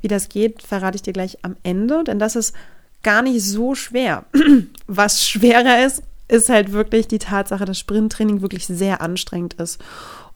Wie 0.00 0.08
das 0.08 0.28
geht, 0.28 0.62
verrate 0.62 0.96
ich 0.96 1.02
dir 1.02 1.12
gleich 1.12 1.38
am 1.42 1.56
Ende, 1.62 2.04
denn 2.04 2.18
das 2.18 2.36
ist 2.36 2.54
gar 3.02 3.22
nicht 3.22 3.42
so 3.42 3.74
schwer. 3.74 4.24
Was 4.86 5.26
schwerer 5.26 5.84
ist, 5.84 6.02
ist 6.28 6.48
halt 6.48 6.72
wirklich 6.72 7.08
die 7.08 7.18
Tatsache, 7.18 7.64
dass 7.64 7.78
Sprinttraining 7.78 8.40
wirklich 8.40 8.66
sehr 8.66 9.00
anstrengend 9.00 9.54
ist. 9.54 9.80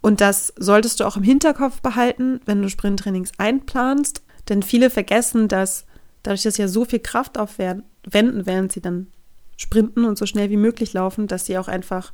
Und 0.01 0.21
das 0.21 0.53
solltest 0.57 1.01
du 1.01 1.05
auch 1.05 1.17
im 1.17 1.23
Hinterkopf 1.23 1.83
behalten, 1.83 2.41
wenn 2.47 2.63
du 2.63 2.69
Sprinttrainings 2.69 3.33
einplanst. 3.39 4.23
Denn 4.49 4.63
viele 4.63 4.89
vergessen, 4.89 5.49
dass 5.49 5.85
dadurch, 6.23 6.43
dass 6.43 6.57
ja 6.57 6.69
so 6.69 6.85
viel 6.85 7.01
Kraft 7.01 7.39
aufwenden, 7.39 8.47
während 8.47 8.73
sie 8.73 8.81
dann 8.81 9.09
sprinten 9.61 10.07
und 10.07 10.17
so 10.17 10.25
schnell 10.25 10.49
wie 10.49 10.57
möglich 10.57 10.95
laufen, 10.95 11.27
dass 11.27 11.45
sie 11.45 11.59
auch 11.59 11.69
einfach, 11.69 12.13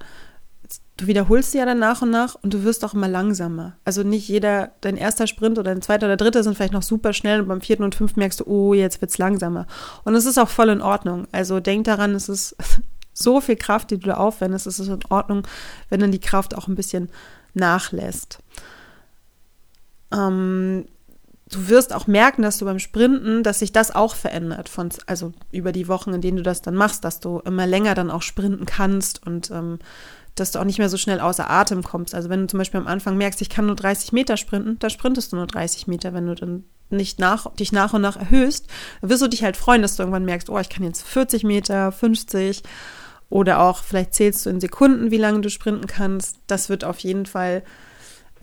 du 0.97 1.07
wiederholst 1.07 1.53
sie 1.53 1.59
ja 1.59 1.65
dann 1.65 1.79
nach 1.79 2.03
und 2.03 2.11
nach 2.11 2.35
und 2.35 2.53
du 2.53 2.65
wirst 2.65 2.85
auch 2.85 2.93
immer 2.93 3.07
langsamer. 3.07 3.76
Also 3.85 4.03
nicht 4.03 4.26
jeder, 4.26 4.73
dein 4.81 4.97
erster 4.97 5.29
Sprint 5.29 5.57
oder 5.57 5.71
dein 5.71 5.81
zweiter 5.81 6.07
oder 6.07 6.17
dritter 6.17 6.43
sind 6.43 6.57
vielleicht 6.57 6.73
noch 6.73 6.83
super 6.83 7.12
schnell 7.12 7.41
und 7.41 7.47
beim 7.47 7.61
vierten 7.61 7.85
und 7.85 7.95
fünften 7.95 8.19
merkst 8.19 8.41
du, 8.41 8.45
oh, 8.47 8.75
jetzt 8.75 9.00
wird 9.00 9.12
es 9.12 9.19
langsamer. 9.19 9.69
Und 10.03 10.17
es 10.17 10.26
ist 10.26 10.38
auch 10.38 10.49
voll 10.49 10.71
in 10.71 10.83
Ordnung. 10.83 11.29
Also 11.31 11.61
denk 11.61 11.85
daran, 11.85 12.17
es 12.17 12.29
ist 12.29 12.57
so 13.12 13.41
viel 13.41 13.57
Kraft, 13.57 13.93
die 13.93 13.99
du 13.99 14.09
da 14.09 14.17
aufwendest, 14.17 14.67
ist 14.67 14.81
es 14.81 14.88
in 14.88 14.99
Ordnung, 15.09 15.47
wenn 15.88 16.00
dann 16.00 16.11
die 16.11 16.19
Kraft 16.19 16.57
auch 16.57 16.67
ein 16.67 16.75
bisschen 16.75 17.11
nachlässt. 17.55 18.41
Ähm, 20.12 20.87
du 21.50 21.69
wirst 21.69 21.95
auch 21.95 22.07
merken, 22.07 22.43
dass 22.43 22.59
du 22.59 22.65
beim 22.65 22.79
Sprinten, 22.79 23.43
dass 23.43 23.61
sich 23.61 23.73
das 23.73 23.95
auch 23.95 24.15
verändert, 24.15 24.69
von, 24.69 24.88
also 25.07 25.33
über 25.53 25.73
die 25.73 25.88
Wochen, 25.88 26.12
in 26.12 26.21
denen 26.21 26.38
du 26.38 26.43
das 26.43 26.62
dann 26.62 26.75
machst, 26.75 27.05
dass 27.05 27.21
du 27.21 27.41
immer 27.41 27.67
länger 27.67 27.95
dann 27.95 28.11
auch 28.11 28.23
sprinten 28.23 28.67
kannst 28.67 29.25
und 29.26 29.50
ähm, 29.50 29.79
dass 30.35 30.50
du 30.50 30.59
auch 30.59 30.65
nicht 30.65 30.79
mehr 30.79 30.88
so 30.88 30.97
schnell 30.97 31.21
außer 31.21 31.49
Atem 31.49 31.83
kommst. 31.83 32.15
Also 32.15 32.29
wenn 32.29 32.43
du 32.43 32.47
zum 32.49 32.59
Beispiel 32.59 32.81
am 32.81 32.87
Anfang 32.87 33.17
merkst, 33.17 33.41
ich 33.41 33.49
kann 33.49 33.67
nur 33.67 33.76
30 33.76 34.12
Meter 34.12 34.37
sprinten, 34.37 34.79
dann 34.79 34.91
sprintest 34.91 35.33
du 35.33 35.37
nur 35.37 35.47
30 35.47 35.87
Meter. 35.87 36.12
Wenn 36.12 36.26
du 36.26 36.35
dann 36.35 36.65
nicht 36.91 37.19
nach, 37.19 37.50
dich 37.55 37.73
nach 37.73 37.95
und 37.95 38.03
nach 38.03 38.17
erhöhst, 38.17 38.67
wirst 39.00 39.23
du 39.23 39.29
dich 39.29 39.43
halt 39.43 39.57
freuen, 39.57 39.83
dass 39.83 39.97
du 39.97 40.03
irgendwann 40.03 40.25
merkst, 40.25 40.50
oh, 40.50 40.59
ich 40.59 40.69
kann 40.69 40.85
jetzt 40.85 41.03
40 41.07 41.45
Meter, 41.45 41.91
50 41.91 42.62
oder 43.31 43.61
auch 43.61 43.83
vielleicht 43.83 44.15
zählst 44.15 44.45
du 44.45 44.50
in 44.50 44.61
Sekunden, 44.61 45.11
wie 45.11 45.17
lange 45.17 45.41
du 45.41 45.49
sprinten 45.49 45.87
kannst. 45.87 46.37
Das 46.47 46.69
wird 46.69 46.85
auf 46.85 46.99
jeden 46.99 47.26
Fall 47.26 47.62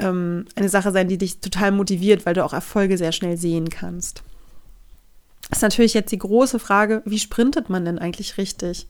ähm, 0.03 0.45
eine 0.55 0.69
Sache 0.69 0.91
sein, 0.91 1.07
die 1.07 1.17
dich 1.17 1.39
total 1.39 1.71
motiviert, 1.71 2.25
weil 2.25 2.33
du 2.33 2.43
auch 2.43 2.53
Erfolge 2.53 2.97
sehr 2.97 3.11
schnell 3.11 3.37
sehen 3.37 3.69
kannst. 3.69 4.21
Das 5.49 5.59
ist 5.59 5.63
natürlich 5.63 5.93
jetzt 5.93 6.11
die 6.11 6.19
große 6.19 6.59
Frage, 6.59 7.01
wie 7.05 7.19
sprintet 7.19 7.69
man 7.69 7.85
denn 7.85 7.99
eigentlich 7.99 8.37
richtig? 8.37 8.87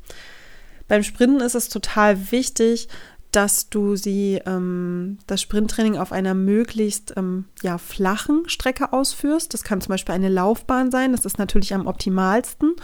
Beim 0.87 1.03
Sprinten 1.03 1.41
ist 1.41 1.55
es 1.55 1.69
total 1.69 2.31
wichtig, 2.31 2.87
dass 3.31 3.69
du 3.69 3.95
sie, 3.95 4.39
ähm, 4.45 5.17
das 5.25 5.41
Sprinttraining 5.41 5.97
auf 5.97 6.11
einer 6.11 6.35
möglichst 6.35 7.13
ähm, 7.17 7.45
ja, 7.63 7.79
flachen 7.79 8.47
Strecke 8.47 8.93
ausführst. 8.93 9.53
Das 9.53 9.63
kann 9.63 9.81
zum 9.81 9.89
Beispiel 9.89 10.13
eine 10.13 10.29
Laufbahn 10.29 10.91
sein, 10.91 11.13
das 11.13 11.25
ist 11.25 11.39
natürlich 11.39 11.73
am 11.73 11.87
optimalsten. 11.87 12.75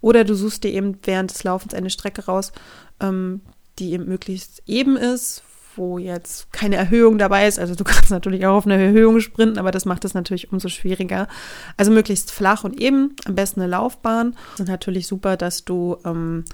Oder 0.00 0.22
du 0.22 0.34
suchst 0.34 0.62
dir 0.62 0.70
eben 0.70 0.98
während 1.02 1.32
des 1.32 1.42
Laufens 1.42 1.74
eine 1.74 1.90
Strecke 1.90 2.26
raus, 2.26 2.52
ähm, 3.00 3.40
die 3.80 3.92
eben 3.92 4.06
möglichst 4.06 4.62
eben 4.66 4.96
ist, 4.96 5.42
wo 5.76 5.98
jetzt 5.98 6.52
keine 6.52 6.76
Erhöhung 6.76 7.18
dabei 7.18 7.46
ist. 7.46 7.58
Also 7.58 7.74
du 7.74 7.84
kannst 7.84 8.10
natürlich 8.10 8.46
auch 8.46 8.56
auf 8.56 8.66
eine 8.66 8.82
Erhöhung 8.82 9.20
sprinten, 9.20 9.58
aber 9.58 9.70
das 9.70 9.84
macht 9.84 10.04
es 10.04 10.14
natürlich 10.14 10.52
umso 10.52 10.68
schwieriger. 10.68 11.28
Also 11.76 11.90
möglichst 11.90 12.30
flach 12.30 12.64
und 12.64 12.80
eben, 12.80 13.16
am 13.24 13.34
besten 13.34 13.60
eine 13.60 13.70
Laufbahn. 13.70 14.36
Das 14.52 14.60
ist 14.60 14.68
natürlich 14.68 15.06
super, 15.06 15.36
dass 15.36 15.64
du 15.64 15.96
ähm, 16.04 16.44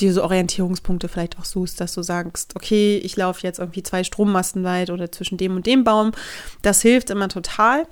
diese 0.00 0.24
Orientierungspunkte 0.24 1.08
vielleicht 1.08 1.38
auch 1.38 1.44
suchst, 1.44 1.80
dass 1.80 1.94
du 1.94 2.02
sagst, 2.02 2.56
okay, 2.56 2.98
ich 2.98 3.16
laufe 3.16 3.42
jetzt 3.42 3.58
irgendwie 3.58 3.82
zwei 3.82 4.02
Strommasten 4.02 4.64
weit 4.64 4.90
oder 4.90 5.12
zwischen 5.12 5.38
dem 5.38 5.56
und 5.56 5.66
dem 5.66 5.84
Baum. 5.84 6.12
Das 6.62 6.82
hilft 6.82 7.10
immer 7.10 7.28
total. 7.28 7.86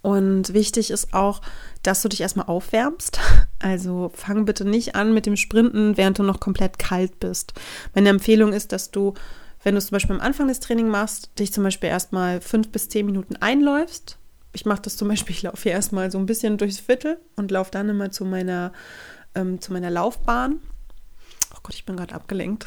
Und 0.00 0.52
wichtig 0.52 0.90
ist 0.90 1.14
auch, 1.14 1.40
dass 1.82 2.02
du 2.02 2.08
dich 2.08 2.20
erstmal 2.20 2.46
aufwärmst. 2.46 3.18
Also 3.62 4.10
fang 4.14 4.44
bitte 4.44 4.64
nicht 4.64 4.96
an 4.96 5.14
mit 5.14 5.24
dem 5.24 5.36
Sprinten, 5.36 5.96
während 5.96 6.18
du 6.18 6.24
noch 6.24 6.40
komplett 6.40 6.78
kalt 6.78 7.20
bist. 7.20 7.54
Meine 7.94 8.08
Empfehlung 8.08 8.52
ist, 8.52 8.72
dass 8.72 8.90
du, 8.90 9.14
wenn 9.62 9.74
du 9.74 9.78
es 9.78 9.86
zum 9.86 9.94
Beispiel 9.94 10.16
am 10.16 10.20
Anfang 10.20 10.48
des 10.48 10.60
Trainings 10.60 10.90
machst, 10.90 11.30
dich 11.38 11.52
zum 11.52 11.62
Beispiel 11.62 11.88
erstmal 11.88 12.40
fünf 12.40 12.70
bis 12.70 12.88
zehn 12.88 13.06
Minuten 13.06 13.36
einläufst. 13.36 14.18
Ich 14.52 14.66
mache 14.66 14.82
das 14.82 14.96
zum 14.96 15.08
Beispiel, 15.08 15.34
ich 15.36 15.42
laufe 15.42 15.62
hier 15.62 15.72
erstmal 15.72 16.10
so 16.10 16.18
ein 16.18 16.26
bisschen 16.26 16.58
durchs 16.58 16.80
Viertel 16.80 17.18
und 17.36 17.52
laufe 17.52 17.70
dann 17.70 17.88
immer 17.88 18.10
zu 18.10 18.24
meiner, 18.24 18.72
ähm, 19.34 19.60
zu 19.60 19.72
meiner 19.72 19.90
Laufbahn 19.90 20.60
Oh 21.54 21.58
Gott, 21.62 21.74
ich 21.74 21.84
bin 21.84 21.96
gerade 21.96 22.14
abgelenkt. 22.14 22.64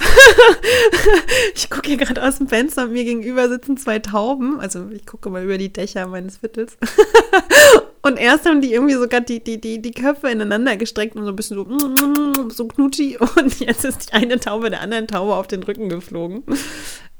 ich 1.55 1.69
gucke 1.69 1.87
hier 1.87 1.97
gerade 1.97 2.23
aus 2.23 2.37
dem 2.37 2.47
Fenster 2.47 2.83
und 2.83 2.93
mir 2.93 3.03
gegenüber 3.03 3.49
sitzen 3.49 3.77
zwei 3.77 3.99
Tauben. 3.99 4.59
Also 4.59 4.89
ich 4.89 5.05
gucke 5.05 5.29
mal 5.29 5.43
über 5.43 5.57
die 5.57 5.73
Dächer 5.73 6.05
meines 6.07 6.37
Viertels. 6.37 6.77
und 8.05 8.17
erst 8.17 8.45
haben 8.45 8.61
die 8.61 8.71
irgendwie 8.71 8.93
sogar 8.93 9.19
die, 9.19 9.43
die, 9.43 9.59
die, 9.59 9.81
die 9.81 9.91
Köpfe 9.91 10.29
ineinander 10.29 10.77
gestreckt 10.77 11.15
und 11.15 11.23
so 11.23 11.29
ein 11.29 11.35
bisschen 11.35 11.57
so, 11.57 12.49
so 12.49 12.67
knutschi. 12.67 13.17
Und 13.17 13.59
jetzt 13.59 13.83
ist 13.83 14.09
die 14.09 14.13
eine 14.13 14.39
Taube 14.39 14.69
der 14.69 14.81
anderen 14.81 15.07
Taube 15.07 15.33
auf 15.33 15.47
den 15.47 15.63
Rücken 15.63 15.89
geflogen. 15.89 16.43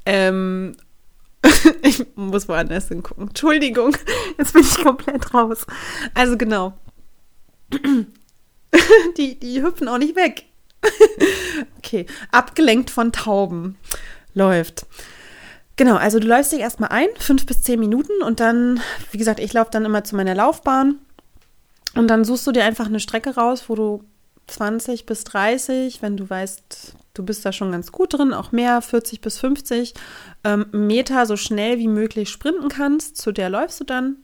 Ähm, 0.04 0.76
ich 1.82 2.06
muss 2.14 2.48
woanders 2.48 2.86
hingucken. 2.86 3.26
Entschuldigung, 3.26 3.96
jetzt 4.38 4.52
bin 4.52 4.62
ich 4.62 4.80
komplett 4.80 5.34
raus. 5.34 5.66
Also 6.14 6.36
genau. 6.36 6.74
die, 9.18 9.40
die 9.40 9.62
hüpfen 9.64 9.88
auch 9.88 9.98
nicht 9.98 10.14
weg. 10.14 10.44
okay, 11.78 12.06
abgelenkt 12.30 12.90
von 12.90 13.10
Tauben 13.10 13.76
läuft. 14.34 14.86
Genau, 15.76 15.96
also 15.96 16.18
du 16.18 16.26
läufst 16.26 16.52
dich 16.52 16.60
erstmal 16.60 16.90
ein, 16.90 17.08
fünf 17.18 17.44
bis 17.44 17.62
zehn 17.62 17.78
Minuten 17.78 18.22
und 18.22 18.40
dann, 18.40 18.80
wie 19.10 19.18
gesagt, 19.18 19.40
ich 19.40 19.52
laufe 19.52 19.70
dann 19.70 19.84
immer 19.84 20.04
zu 20.04 20.16
meiner 20.16 20.34
Laufbahn 20.34 20.96
und 21.94 22.08
dann 22.08 22.24
suchst 22.24 22.46
du 22.46 22.52
dir 22.52 22.64
einfach 22.64 22.86
eine 22.86 23.00
Strecke 23.00 23.34
raus, 23.34 23.64
wo 23.68 23.74
du 23.74 24.04
20 24.46 25.06
bis 25.06 25.24
30, 25.24 26.02
wenn 26.02 26.16
du 26.16 26.28
weißt, 26.28 26.94
du 27.14 27.24
bist 27.24 27.44
da 27.44 27.52
schon 27.52 27.72
ganz 27.72 27.92
gut 27.92 28.14
drin, 28.14 28.32
auch 28.32 28.52
mehr, 28.52 28.80
40 28.80 29.20
bis 29.20 29.38
50 29.38 29.94
ähm, 30.44 30.66
Meter 30.72 31.26
so 31.26 31.36
schnell 31.36 31.78
wie 31.78 31.88
möglich 31.88 32.30
sprinten 32.30 32.68
kannst. 32.68 33.16
Zu 33.16 33.32
der 33.32 33.50
läufst 33.50 33.80
du 33.80 33.84
dann, 33.84 34.16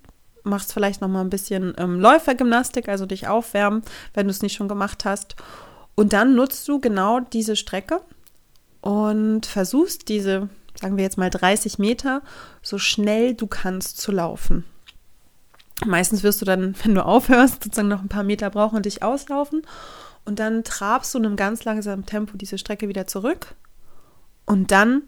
machst 0.45 0.73
vielleicht 0.73 1.01
noch 1.01 1.09
mal 1.09 1.21
ein 1.21 1.31
bisschen 1.31 1.75
ähm, 1.77 2.01
Läufergymnastik, 2.01 2.89
also 2.89 3.05
dich 3.05 3.29
aufwärmen, 3.29 3.83
wenn 4.15 4.27
du 4.27 4.31
es 4.31 4.43
nicht 4.43 4.55
schon 4.55 4.69
gemacht 4.69 5.05
hast. 5.05 5.37
Und 5.95 6.13
dann 6.13 6.35
nutzt 6.35 6.67
du 6.69 6.81
genau 6.81 7.21
diese 7.21 7.57
Strecke 7.57 8.01
und 8.81 9.47
versuchst 9.47 10.09
diese, 10.09 10.49
sagen 10.81 10.97
wir 10.97 11.05
jetzt 11.05 11.19
mal 11.19 11.31
30 11.31 11.79
Meter, 11.79 12.23
so 12.63 12.79
schnell 12.79 13.35
du 13.35 13.47
kannst 13.47 14.01
zu 14.01 14.13
laufen. 14.13 14.65
Meistens 15.85 16.23
wirst 16.23 16.41
du 16.41 16.45
dann, 16.45 16.75
wenn 16.83 16.95
du 16.95 17.05
aufhörst, 17.05 17.65
sozusagen 17.65 17.89
noch 17.89 18.03
ein 18.03 18.09
paar 18.09 18.25
Meter 18.25 18.51
brauchen 18.51 18.77
und 18.77 18.87
dich 18.87 19.03
auslaufen. 19.03 19.63
Und 20.25 20.39
dann 20.39 20.63
trabst 20.63 21.15
du 21.15 21.19
in 21.19 21.27
einem 21.27 21.37
ganz 21.37 21.65
langsamen 21.65 22.07
Tempo 22.07 22.37
diese 22.37 22.59
Strecke 22.59 22.89
wieder 22.89 23.07
zurück. 23.07 23.55
Und 24.47 24.71
dann 24.71 25.03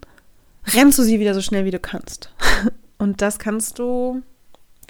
rennst 0.67 0.99
du 0.99 1.03
sie 1.03 1.19
wieder 1.19 1.33
so 1.33 1.41
schnell 1.41 1.65
wie 1.65 1.71
du 1.71 1.79
kannst. 1.79 2.33
Und 2.97 3.21
das 3.21 3.39
kannst 3.39 3.79
du 3.79 4.23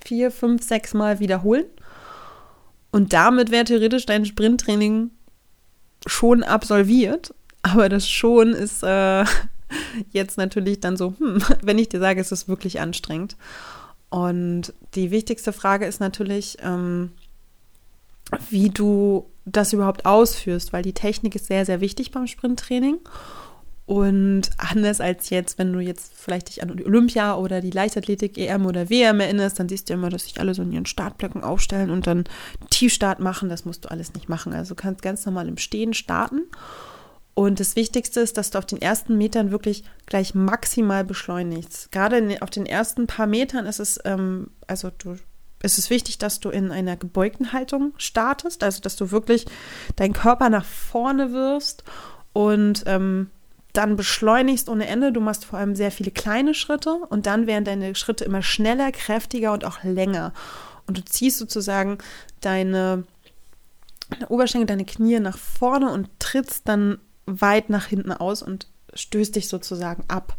vier, 0.04 0.32
fünf, 0.32 0.64
sechs 0.64 0.94
Mal 0.94 1.20
wiederholen. 1.20 1.66
Und 2.92 3.14
damit 3.14 3.52
wäre 3.52 3.66
theoretisch 3.66 4.06
dein 4.06 4.26
Sprinttraining 4.26 5.12
schon 6.06 6.44
absolviert, 6.44 7.34
aber 7.62 7.90
das 7.90 8.08
schon 8.08 8.54
ist 8.54 8.84
äh, 8.84 9.26
jetzt 10.12 10.38
natürlich 10.38 10.80
dann 10.80 10.98
so, 10.98 11.14
hm, 11.18 11.42
wenn 11.62 11.80
ich 11.80 11.90
dir 11.90 12.00
sage, 12.00 12.22
es 12.22 12.32
ist 12.32 12.48
wirklich 12.48 12.80
anstrengend. 12.80 13.36
Und 14.10 14.74
die 14.94 15.12
wichtigste 15.12 15.52
Frage 15.52 15.86
ist 15.86 16.00
natürlich, 16.00 16.58
ähm, 16.62 17.12
wie 18.50 18.70
du 18.70 19.26
das 19.46 19.74
überhaupt 19.74 20.06
ausführst, 20.06 20.74
weil 20.74 20.84
die 20.84 20.94
Technik 20.94 21.36
ist 21.36 21.48
sehr, 21.48 21.66
sehr 21.66 21.82
wichtig 21.82 22.12
beim 22.12 22.28
Sprinttraining. 22.28 23.00
Und 23.86 24.50
anders 24.58 25.00
als 25.00 25.30
jetzt, 25.30 25.60
wenn 25.60 25.72
du 25.72 25.80
jetzt 25.80 26.12
vielleicht 26.16 26.50
dich 26.50 26.64
an 26.64 26.76
die 26.76 26.86
Olympia 26.86 27.36
oder 27.36 27.62
die 27.62 27.70
Leichtathletik 27.70 28.36
EM 28.36 28.66
oder 28.66 28.90
WM 28.90 29.20
erinnerst, 29.20 29.60
dann 29.60 29.70
siehst 29.70 29.90
du 29.90 29.94
immer, 29.94 30.10
dass 30.10 30.24
sich 30.24 30.40
alle 30.40 30.56
so 30.56 30.64
in 30.64 30.72
ihren 30.72 30.88
Startblöcken 30.88 31.44
aufstellen 31.44 31.92
und 31.92 32.08
dann 32.08 32.24
Tiefstart 32.72 33.20
machen. 33.20 33.48
Das 33.48 33.64
musst 33.64 33.86
du 33.86 33.92
alles 33.92 34.16
nicht 34.16 34.28
machen. 34.28 34.54
Also 34.54 34.74
du 34.74 34.82
kannst 34.82 35.04
ganz 35.04 35.24
normal 35.26 35.48
im 35.48 35.58
Stehen 35.58 35.94
starten. 35.94 36.42
Und 37.36 37.60
das 37.60 37.76
Wichtigste 37.76 38.22
ist, 38.22 38.38
dass 38.38 38.50
du 38.50 38.58
auf 38.58 38.66
den 38.66 38.82
ersten 38.82 39.18
Metern 39.18 39.52
wirklich 39.52 39.84
gleich 40.06 40.34
maximal 40.34 41.04
beschleunigst. 41.04 41.92
Gerade 41.92 42.38
auf 42.40 42.50
den 42.50 42.66
ersten 42.66 43.08
paar 43.08 43.28
Metern 43.28 43.66
ist 43.66 43.80
es, 43.80 44.00
ähm, 44.06 44.52
also 44.68 44.90
du, 44.98 45.18
ist 45.62 45.78
es 45.78 45.90
wichtig, 45.90 46.18
dass 46.18 46.40
du 46.40 46.50
in 46.50 46.72
einer 46.72 46.96
gebeugten 46.96 47.52
Haltung 47.52 47.94
startest, 47.98 48.64
also 48.64 48.80
dass 48.80 48.96
du 48.96 49.12
wirklich 49.12 49.46
deinen 49.98 50.14
Körper 50.14 50.50
nach 50.50 50.64
vorne 50.64 51.34
wirfst 51.34 51.84
und 52.32 52.84
ähm, 52.86 53.30
dann 53.74 53.98
beschleunigst 53.98 54.70
ohne 54.70 54.88
Ende. 54.88 55.12
Du 55.12 55.20
machst 55.20 55.44
vor 55.44 55.60
allem 55.60 55.76
sehr 55.76 55.92
viele 55.92 56.12
kleine 56.12 56.54
Schritte 56.54 56.94
und 57.10 57.26
dann 57.26 57.48
werden 57.48 57.66
deine 57.66 57.96
Schritte 57.96 58.24
immer 58.24 58.44
schneller, 58.44 58.94
kräftiger 58.94 59.52
und 59.52 59.66
auch 59.66 59.84
länger. 59.84 60.32
Und 60.88 60.98
du 60.98 61.04
ziehst 61.04 61.40
sozusagen 61.40 61.98
deine, 62.40 63.04
deine 64.10 64.30
Oberschenkel, 64.30 64.68
deine 64.68 64.86
Knie 64.86 65.20
nach 65.20 65.38
vorne 65.38 65.92
und 65.92 66.10
trittst 66.20 66.68
dann 66.70 67.00
weit 67.26 67.70
nach 67.70 67.86
hinten 67.86 68.12
aus 68.12 68.42
und 68.42 68.68
stößt 68.94 69.36
dich 69.36 69.48
sozusagen 69.48 70.04
ab. 70.08 70.36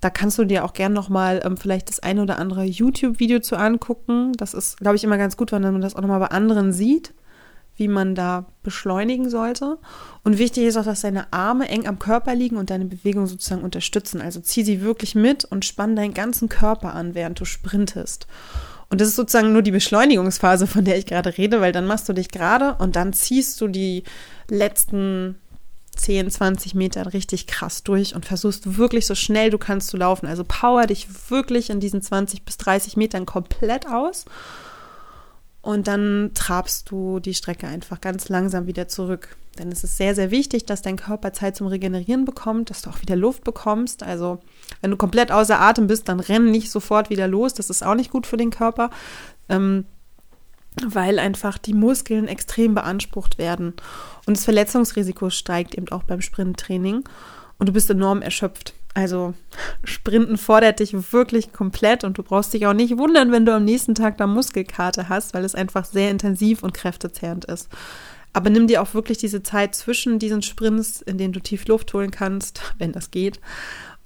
Da 0.00 0.10
kannst 0.10 0.38
du 0.38 0.44
dir 0.44 0.64
auch 0.64 0.72
gern 0.72 0.92
nochmal 0.92 1.40
ähm, 1.44 1.56
vielleicht 1.56 1.88
das 1.88 2.00
eine 2.00 2.22
oder 2.22 2.38
andere 2.38 2.64
YouTube-Video 2.64 3.40
zu 3.40 3.56
angucken. 3.56 4.32
Das 4.36 4.54
ist, 4.54 4.78
glaube 4.78 4.96
ich, 4.96 5.04
immer 5.04 5.18
ganz 5.18 5.36
gut, 5.36 5.52
wenn 5.52 5.62
man 5.62 5.80
das 5.80 5.96
auch 5.96 6.02
nochmal 6.02 6.20
bei 6.20 6.28
anderen 6.28 6.72
sieht 6.72 7.14
wie 7.76 7.88
man 7.88 8.14
da 8.14 8.46
beschleunigen 8.62 9.30
sollte. 9.30 9.78
Und 10.24 10.38
wichtig 10.38 10.64
ist 10.64 10.76
auch, 10.76 10.84
dass 10.84 11.02
deine 11.02 11.32
Arme 11.32 11.68
eng 11.68 11.86
am 11.86 11.98
Körper 11.98 12.34
liegen 12.34 12.56
und 12.56 12.70
deine 12.70 12.86
Bewegung 12.86 13.26
sozusagen 13.26 13.62
unterstützen. 13.62 14.20
Also 14.20 14.40
zieh 14.40 14.64
sie 14.64 14.80
wirklich 14.80 15.14
mit 15.14 15.44
und 15.44 15.64
spann 15.64 15.94
deinen 15.94 16.14
ganzen 16.14 16.48
Körper 16.48 16.94
an, 16.94 17.14
während 17.14 17.38
du 17.38 17.44
sprintest. 17.44 18.26
Und 18.88 19.00
das 19.00 19.08
ist 19.08 19.16
sozusagen 19.16 19.52
nur 19.52 19.62
die 19.62 19.72
Beschleunigungsphase, 19.72 20.66
von 20.66 20.84
der 20.84 20.96
ich 20.96 21.06
gerade 21.06 21.36
rede, 21.36 21.60
weil 21.60 21.72
dann 21.72 21.86
machst 21.86 22.08
du 22.08 22.12
dich 22.12 22.30
gerade 22.30 22.76
und 22.78 22.96
dann 22.96 23.12
ziehst 23.12 23.60
du 23.60 23.68
die 23.68 24.04
letzten 24.48 25.36
10, 25.96 26.30
20 26.30 26.74
Meter 26.74 27.12
richtig 27.12 27.46
krass 27.46 27.82
durch 27.82 28.14
und 28.14 28.24
versuchst 28.24 28.76
wirklich 28.76 29.06
so 29.06 29.14
schnell 29.14 29.50
du 29.50 29.58
kannst 29.58 29.88
zu 29.88 29.96
laufen. 29.96 30.26
Also 30.26 30.44
power 30.46 30.86
dich 30.86 31.08
wirklich 31.30 31.70
in 31.70 31.80
diesen 31.80 32.02
20 32.02 32.44
bis 32.44 32.58
30 32.58 32.96
Metern 32.96 33.26
komplett 33.26 33.86
aus 33.88 34.24
Und 35.62 35.88
dann 35.88 36.30
trabst 36.34 36.90
du 36.90 37.18
die 37.18 37.34
Strecke 37.34 37.66
einfach 37.66 38.00
ganz 38.00 38.28
langsam 38.28 38.66
wieder 38.66 38.88
zurück. 38.88 39.36
Denn 39.58 39.72
es 39.72 39.84
ist 39.84 39.96
sehr, 39.96 40.14
sehr 40.14 40.30
wichtig, 40.30 40.66
dass 40.66 40.82
dein 40.82 40.96
Körper 40.96 41.32
Zeit 41.32 41.56
zum 41.56 41.66
Regenerieren 41.66 42.24
bekommt, 42.24 42.70
dass 42.70 42.82
du 42.82 42.90
auch 42.90 43.00
wieder 43.00 43.16
Luft 43.16 43.42
bekommst. 43.42 44.02
Also 44.02 44.38
wenn 44.80 44.90
du 44.90 44.96
komplett 44.96 45.32
außer 45.32 45.60
Atem 45.60 45.86
bist, 45.86 46.08
dann 46.08 46.20
renn 46.20 46.50
nicht 46.50 46.70
sofort 46.70 47.10
wieder 47.10 47.26
los. 47.26 47.54
Das 47.54 47.70
ist 47.70 47.82
auch 47.82 47.94
nicht 47.94 48.10
gut 48.10 48.26
für 48.26 48.36
den 48.36 48.50
Körper, 48.50 48.90
ähm, 49.48 49.86
weil 50.84 51.18
einfach 51.18 51.58
die 51.58 51.74
Muskeln 51.74 52.28
extrem 52.28 52.74
beansprucht 52.74 53.38
werden. 53.38 53.74
Und 54.26 54.36
das 54.36 54.44
Verletzungsrisiko 54.44 55.30
steigt 55.30 55.74
eben 55.74 55.88
auch 55.90 56.02
beim 56.02 56.20
Sprinttraining. 56.20 57.04
Und 57.58 57.68
du 57.68 57.72
bist 57.72 57.88
enorm 57.88 58.22
erschöpft. 58.22 58.74
Also 58.92 59.34
Sprinten 59.84 60.38
fordert 60.38 60.80
dich 60.80 61.12
wirklich 61.12 61.52
komplett 61.52 62.02
und 62.02 62.16
du 62.16 62.22
brauchst 62.22 62.54
dich 62.54 62.66
auch 62.66 62.72
nicht 62.72 62.96
wundern, 62.96 63.30
wenn 63.30 63.44
du 63.44 63.54
am 63.54 63.64
nächsten 63.64 63.94
Tag 63.94 64.16
da 64.16 64.26
Muskelkarte 64.26 65.10
hast, 65.10 65.34
weil 65.34 65.44
es 65.44 65.54
einfach 65.54 65.84
sehr 65.84 66.10
intensiv 66.10 66.62
und 66.62 66.72
kräftezehrend 66.72 67.44
ist. 67.44 67.68
Aber 68.32 68.48
nimm 68.50 68.66
dir 68.66 68.82
auch 68.82 68.94
wirklich 68.94 69.18
diese 69.18 69.42
Zeit 69.42 69.74
zwischen 69.74 70.18
diesen 70.18 70.42
Sprints, 70.42 71.02
in 71.02 71.18
denen 71.18 71.32
du 71.32 71.40
tief 71.40 71.66
Luft 71.68 71.92
holen 71.94 72.10
kannst, 72.10 72.60
wenn 72.78 72.92
das 72.92 73.10
geht. 73.10 73.40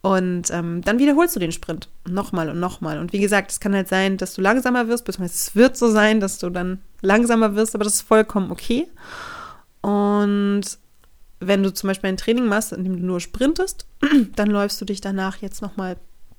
Und 0.02 0.50
ähm, 0.50 0.80
dann 0.82 0.98
wiederholst 0.98 1.36
du 1.36 1.40
den 1.40 1.52
Sprint 1.52 1.88
nochmal 2.08 2.48
und 2.48 2.58
nochmal. 2.58 2.98
Und 2.98 3.12
wie 3.12 3.20
gesagt, 3.20 3.50
es 3.50 3.60
kann 3.60 3.74
halt 3.74 3.88
sein, 3.88 4.16
dass 4.16 4.32
du 4.32 4.40
langsamer 4.40 4.88
wirst, 4.88 5.04
beziehungsweise 5.04 5.34
es 5.34 5.54
wird 5.54 5.76
so 5.76 5.90
sein, 5.90 6.20
dass 6.20 6.38
du 6.38 6.48
dann 6.48 6.80
langsamer 7.02 7.54
wirst, 7.54 7.74
aber 7.74 7.84
das 7.84 7.96
ist 7.96 8.02
vollkommen 8.02 8.50
okay. 8.50 8.88
Und 9.82 10.62
wenn 11.40 11.62
du 11.62 11.72
zum 11.72 11.88
Beispiel 11.88 12.08
ein 12.08 12.16
Training 12.16 12.46
machst, 12.46 12.72
in 12.72 12.84
dem 12.84 12.96
du 12.96 13.04
nur 13.04 13.20
sprintest, 13.20 13.86
dann 14.36 14.50
läufst 14.50 14.80
du 14.80 14.86
dich 14.86 15.02
danach 15.02 15.38
jetzt 15.38 15.60
nochmal 15.60 15.96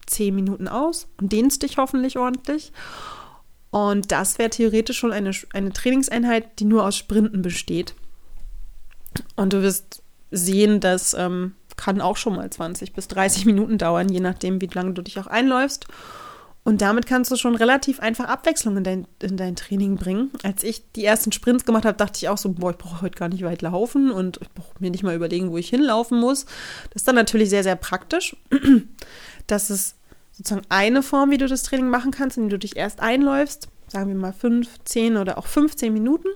zehn 0.08 0.34
Minuten 0.34 0.68
aus 0.68 1.08
und 1.20 1.32
dehnst 1.32 1.62
dich 1.62 1.78
hoffentlich 1.78 2.18
ordentlich. 2.18 2.72
Und 3.70 4.12
das 4.12 4.38
wäre 4.38 4.50
theoretisch 4.50 4.98
schon 4.98 5.14
eine, 5.14 5.32
eine 5.54 5.72
Trainingseinheit, 5.72 6.60
die 6.60 6.66
nur 6.66 6.84
aus 6.84 6.98
Sprinten 6.98 7.42
besteht. 7.42 7.96
Und 9.36 9.54
du 9.54 9.62
wirst 9.62 10.04
sehen, 10.32 10.80
das 10.80 11.14
ähm, 11.14 11.54
kann 11.82 12.00
auch 12.00 12.16
schon 12.16 12.36
mal 12.36 12.48
20 12.48 12.94
bis 12.94 13.08
30 13.08 13.46
Minuten 13.48 13.80
dauern, 13.80 14.08
je 14.08 14.20
nachdem, 14.20 14.62
wie 14.62 14.70
lange 14.72 14.94
du 14.94 15.02
dich 15.02 15.20
auch 15.20 15.26
einläufst. 15.26 15.88
Und 16.64 16.84
damit 16.84 17.08
kannst 17.08 17.32
du 17.32 17.38
schon 17.38 17.56
relativ 17.56 18.00
einfach 18.00 18.26
Abwechslung 18.26 18.78
in 18.78 18.84
dein, 18.84 19.08
in 19.20 19.36
dein 19.36 19.56
Training 19.56 19.96
bringen. 19.96 20.30
Als 20.44 20.64
ich 20.64 20.84
die 20.92 21.04
ersten 21.04 21.32
Sprints 21.32 21.66
gemacht 21.66 21.86
habe, 21.86 21.98
dachte 21.98 22.20
ich 22.20 22.30
auch 22.30 22.38
so, 22.38 22.50
boah, 22.50 22.70
ich 22.70 22.78
brauche 22.78 23.02
heute 23.02 23.18
gar 23.18 23.30
nicht 23.30 23.44
weit 23.44 23.64
laufen 23.64 24.12
und 24.12 24.38
ich 24.42 24.50
brauche 24.52 24.76
mir 24.78 24.92
nicht 24.92 25.02
mal 25.02 25.16
überlegen, 25.16 25.50
wo 25.50 25.58
ich 25.58 25.70
hinlaufen 25.70 26.20
muss. 26.20 26.46
Das 26.92 27.02
ist 27.02 27.08
dann 27.08 27.16
natürlich 27.16 27.50
sehr, 27.50 27.64
sehr 27.64 27.76
praktisch. 27.76 28.36
Das 29.48 29.72
ist 29.72 29.96
sozusagen 30.32 30.66
eine 30.70 31.02
Form, 31.02 31.32
wie 31.32 31.38
du 31.40 31.48
das 31.48 31.64
Training 31.64 31.90
machen 31.90 32.12
kannst, 32.12 32.38
indem 32.38 32.52
du 32.52 32.60
dich 32.60 32.78
erst 32.78 33.00
einläufst, 33.00 33.70
sagen 33.88 34.10
wir 34.10 34.16
mal 34.16 34.34
fünf, 34.34 34.70
zehn 34.86 35.18
oder 35.18 35.40
auch 35.40 35.48
15 35.48 35.92
Minuten. 35.92 36.28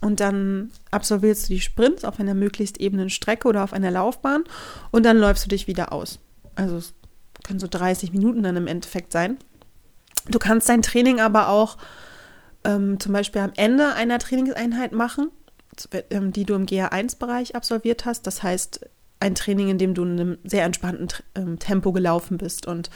Und 0.00 0.20
dann 0.20 0.70
absolvierst 0.90 1.48
du 1.48 1.54
die 1.54 1.60
Sprints 1.60 2.04
auf 2.04 2.20
einer 2.20 2.34
möglichst 2.34 2.78
ebenen 2.78 3.10
Strecke 3.10 3.48
oder 3.48 3.64
auf 3.64 3.72
einer 3.72 3.90
Laufbahn 3.90 4.44
und 4.92 5.04
dann 5.04 5.18
läufst 5.18 5.44
du 5.44 5.48
dich 5.48 5.66
wieder 5.66 5.92
aus. 5.92 6.20
Also 6.54 6.76
es 6.76 6.94
können 7.42 7.58
so 7.58 7.66
30 7.68 8.12
Minuten 8.12 8.42
dann 8.42 8.56
im 8.56 8.68
Endeffekt 8.68 9.12
sein. 9.12 9.38
Du 10.28 10.38
kannst 10.38 10.68
dein 10.68 10.82
Training 10.82 11.20
aber 11.20 11.48
auch 11.48 11.78
ähm, 12.64 13.00
zum 13.00 13.12
Beispiel 13.12 13.40
am 13.40 13.52
Ende 13.56 13.94
einer 13.94 14.18
Trainingseinheit 14.18 14.92
machen, 14.92 15.30
ähm, 16.10 16.32
die 16.32 16.44
du 16.44 16.54
im 16.54 16.66
GA1-Bereich 16.66 17.56
absolviert 17.56 18.04
hast. 18.04 18.26
Das 18.26 18.42
heißt, 18.42 18.80
ein 19.20 19.34
Training, 19.34 19.68
in 19.68 19.78
dem 19.78 19.94
du 19.94 20.04
in 20.04 20.12
einem 20.12 20.38
sehr 20.44 20.64
entspannten 20.64 21.08
ähm, 21.34 21.58
Tempo 21.58 21.92
gelaufen 21.92 22.38
bist 22.38 22.66
und 22.66 22.90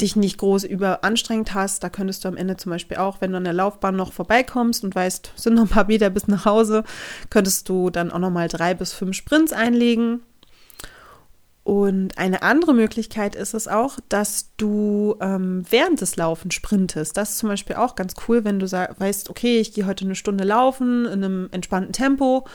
dich 0.00 0.16
nicht 0.16 0.38
groß 0.38 0.64
überanstrengt 0.64 1.54
hast. 1.54 1.84
Da 1.84 1.88
könntest 1.88 2.24
du 2.24 2.28
am 2.28 2.36
Ende 2.36 2.56
zum 2.56 2.70
Beispiel 2.70 2.96
auch, 2.96 3.20
wenn 3.20 3.30
du 3.30 3.36
an 3.36 3.44
der 3.44 3.52
Laufbahn 3.52 3.96
noch 3.96 4.12
vorbeikommst 4.12 4.84
und 4.84 4.94
weißt, 4.94 5.32
sind 5.36 5.54
noch 5.54 5.62
ein 5.62 5.68
paar 5.68 5.86
Meter 5.86 6.10
bis 6.10 6.28
nach 6.28 6.44
Hause, 6.44 6.84
könntest 7.30 7.68
du 7.68 7.90
dann 7.90 8.10
auch 8.10 8.18
noch 8.18 8.30
mal 8.30 8.48
drei 8.48 8.74
bis 8.74 8.92
fünf 8.92 9.16
Sprints 9.16 9.52
einlegen 9.52 10.20
und 11.64 12.18
eine 12.18 12.42
andere 12.42 12.74
Möglichkeit 12.74 13.34
ist 13.34 13.54
es 13.54 13.68
auch, 13.68 13.98
dass 14.10 14.50
du 14.58 15.16
ähm, 15.20 15.64
während 15.70 16.02
des 16.02 16.16
Laufens 16.16 16.54
sprintest. 16.54 17.16
Das 17.16 17.30
ist 17.30 17.38
zum 17.38 17.48
Beispiel 17.48 17.76
auch 17.76 17.94
ganz 17.94 18.14
cool, 18.28 18.44
wenn 18.44 18.58
du 18.58 18.70
weißt, 18.70 19.30
okay, 19.30 19.60
ich 19.60 19.72
gehe 19.72 19.86
heute 19.86 20.04
eine 20.04 20.14
Stunde 20.14 20.44
laufen 20.44 21.06
in 21.06 21.24
einem 21.24 21.48
entspannten 21.52 21.94
Tempo. 21.94 22.46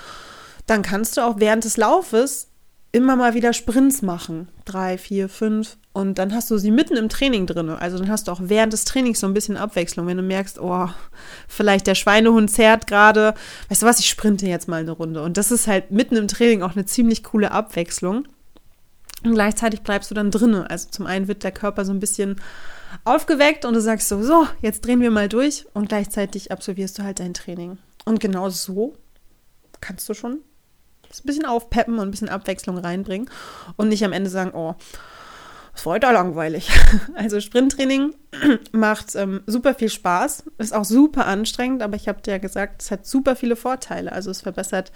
Dann 0.67 0.83
kannst 0.83 1.17
du 1.17 1.21
auch 1.21 1.39
während 1.39 1.63
des 1.65 1.77
Laufes 1.77 2.48
immer 2.91 3.15
mal 3.15 3.33
wieder 3.33 3.53
Sprints 3.53 4.01
machen. 4.01 4.47
Drei, 4.65 4.97
vier, 4.97 5.29
fünf. 5.29 5.77
Und 5.93 6.17
dann 6.17 6.33
hast 6.33 6.49
du 6.49 6.57
sie 6.57 6.71
mitten 6.71 6.95
im 6.95 7.09
Training 7.09 7.45
drin. 7.45 7.69
Also 7.69 7.97
dann 7.97 8.09
hast 8.09 8.27
du 8.27 8.31
auch 8.31 8.39
während 8.41 8.73
des 8.73 8.85
Trainings 8.85 9.19
so 9.19 9.27
ein 9.27 9.33
bisschen 9.33 9.57
Abwechslung. 9.57 10.07
Wenn 10.07 10.17
du 10.17 10.23
merkst, 10.23 10.59
oh, 10.59 10.89
vielleicht 11.47 11.87
der 11.87 11.95
Schweinehund 11.95 12.49
zerrt 12.49 12.87
gerade. 12.87 13.33
Weißt 13.69 13.81
du 13.81 13.85
was, 13.85 13.99
ich 13.99 14.09
sprinte 14.09 14.47
jetzt 14.47 14.67
mal 14.67 14.81
eine 14.81 14.91
Runde. 14.91 15.21
Und 15.21 15.37
das 15.37 15.51
ist 15.51 15.67
halt 15.67 15.91
mitten 15.91 16.15
im 16.15 16.27
Training 16.27 16.63
auch 16.63 16.73
eine 16.73 16.85
ziemlich 16.85 17.23
coole 17.23 17.51
Abwechslung. 17.51 18.27
Und 19.23 19.33
gleichzeitig 19.33 19.81
bleibst 19.81 20.09
du 20.09 20.15
dann 20.15 20.31
drinnen. 20.31 20.63
Also 20.63 20.89
zum 20.89 21.05
einen 21.05 21.27
wird 21.27 21.43
der 21.43 21.51
Körper 21.51 21.85
so 21.85 21.91
ein 21.91 21.99
bisschen 21.99 22.39
aufgeweckt 23.03 23.65
und 23.65 23.73
du 23.73 23.81
sagst 23.81 24.09
so, 24.09 24.23
so, 24.23 24.47
jetzt 24.61 24.85
drehen 24.85 25.01
wir 25.01 25.11
mal 25.11 25.29
durch 25.29 25.65
und 25.73 25.89
gleichzeitig 25.89 26.51
absolvierst 26.51 26.97
du 26.97 27.03
halt 27.03 27.19
dein 27.19 27.33
Training. 27.33 27.77
Und 28.05 28.19
genau 28.19 28.49
so 28.49 28.95
kannst 29.81 30.09
du 30.09 30.13
schon 30.13 30.39
ein 31.11 31.25
bisschen 31.25 31.45
aufpeppen 31.45 31.95
und 31.95 32.07
ein 32.07 32.11
bisschen 32.11 32.29
Abwechslung 32.29 32.77
reinbringen 32.77 33.29
und 33.75 33.89
nicht 33.89 34.03
am 34.03 34.13
Ende 34.13 34.29
sagen, 34.29 34.51
oh, 34.53 34.75
das 35.73 35.85
war 35.85 35.93
heute 35.93 36.11
langweilig. 36.11 36.69
Also 37.15 37.39
Sprinttraining 37.39 38.13
macht 38.71 39.15
ähm, 39.15 39.41
super 39.45 39.73
viel 39.73 39.89
Spaß, 39.89 40.43
ist 40.57 40.73
auch 40.73 40.85
super 40.85 41.25
anstrengend, 41.25 41.81
aber 41.81 41.95
ich 41.95 42.07
habe 42.07 42.21
dir 42.21 42.31
ja 42.31 42.37
gesagt, 42.37 42.81
es 42.81 42.91
hat 42.91 43.05
super 43.05 43.35
viele 43.35 43.55
Vorteile. 43.55 44.11
Also 44.11 44.29
es 44.29 44.41
verbessert 44.41 44.91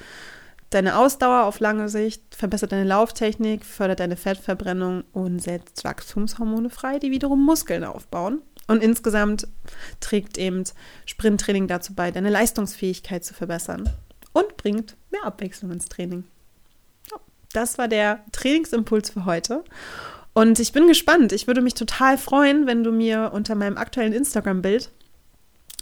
deine 0.72 0.98
Ausdauer 0.98 1.44
auf 1.44 1.60
lange 1.60 1.90
Sicht, 1.90 2.36
verbessert 2.36 2.72
deine 2.72 2.84
Lauftechnik, 2.84 3.64
fördert 3.64 4.00
deine 4.00 4.18
Fettverbrennung 4.18 5.04
und 5.14 5.40
setzt 5.40 5.84
Wachstumshormone 5.84 6.70
frei, 6.70 7.00
die 7.00 7.12
wiederum 7.12 7.44
Muskeln 7.46 7.84
aufbauen. 7.84 8.42
Und 8.68 8.82
insgesamt 8.82 9.48
trägt 10.00 10.38
eben 10.38 10.64
Sprinttraining 11.06 11.68
dazu 11.68 11.94
bei, 11.94 12.12
deine 12.12 12.30
Leistungsfähigkeit 12.30 13.24
zu 13.24 13.34
verbessern 13.34 13.90
und 14.34 14.58
bringt 14.58 14.96
mehr 15.12 15.24
Abwechslung 15.24 15.72
ins 15.72 15.88
Training. 15.88 16.26
Das 17.54 17.78
war 17.78 17.88
der 17.88 18.24
Trainingsimpuls 18.32 19.12
für 19.12 19.26
heute. 19.26 19.64
Und 20.34 20.60
ich 20.60 20.72
bin 20.72 20.88
gespannt. 20.88 21.32
Ich 21.32 21.46
würde 21.48 21.62
mich 21.62 21.76
total 21.76 22.18
freuen, 22.18 22.66
wenn 22.66 22.84
du 22.84 22.92
mir 22.92 23.32
unter 23.34 23.54
meinem 23.56 23.78
aktuellen 23.78 24.14
Instagram-Bild 24.14 24.90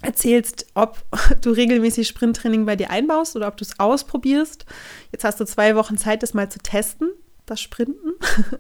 erzählst, 0.02 0.66
ob 0.74 1.04
du 1.42 1.52
regelmäßig 1.52 2.08
Sprinttraining 2.08 2.66
bei 2.66 2.76
dir 2.76 2.90
einbaust 2.90 3.36
oder 3.36 3.48
ob 3.48 3.58
du 3.58 3.64
es 3.64 3.80
ausprobierst. 3.80 4.66
Jetzt 5.12 5.24
hast 5.24 5.40
du 5.40 5.46
zwei 5.46 5.76
Wochen 5.76 5.98
Zeit, 5.98 6.22
das 6.22 6.34
mal 6.34 6.52
zu 6.52 6.60
testen, 6.60 7.10
das 7.46 7.62
Sprinten. 7.62 8.14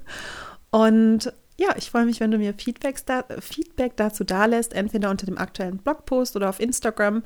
Und 0.71 1.33
ja, 1.57 1.75
ich 1.77 1.91
freue 1.91 2.05
mich, 2.05 2.21
wenn 2.21 2.31
du 2.31 2.37
mir 2.37 2.53
Feedbacks 2.53 3.03
da, 3.03 3.25
Feedback 3.39 3.97
dazu 3.97 4.23
dalässt, 4.23 4.73
entweder 4.73 5.09
unter 5.09 5.25
dem 5.25 5.37
aktuellen 5.37 5.77
Blogpost 5.77 6.37
oder 6.37 6.49
auf 6.49 6.61
Instagram. 6.61 7.23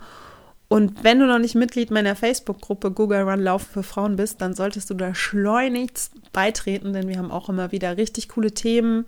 Und 0.67 1.03
wenn 1.03 1.19
du 1.19 1.27
noch 1.27 1.39
nicht 1.39 1.55
Mitglied 1.55 1.91
meiner 1.91 2.15
Facebook-Gruppe 2.15 2.91
Google 2.91 3.21
Run 3.21 3.41
Laufen 3.41 3.71
für 3.71 3.83
Frauen 3.83 4.15
bist, 4.15 4.41
dann 4.41 4.55
solltest 4.55 4.89
du 4.89 4.93
da 4.95 5.13
schleunigst 5.13 6.11
beitreten, 6.33 6.93
denn 6.93 7.07
wir 7.07 7.17
haben 7.17 7.31
auch 7.31 7.49
immer 7.49 7.71
wieder 7.71 7.97
richtig 7.97 8.29
coole 8.29 8.51
Themen 8.51 9.05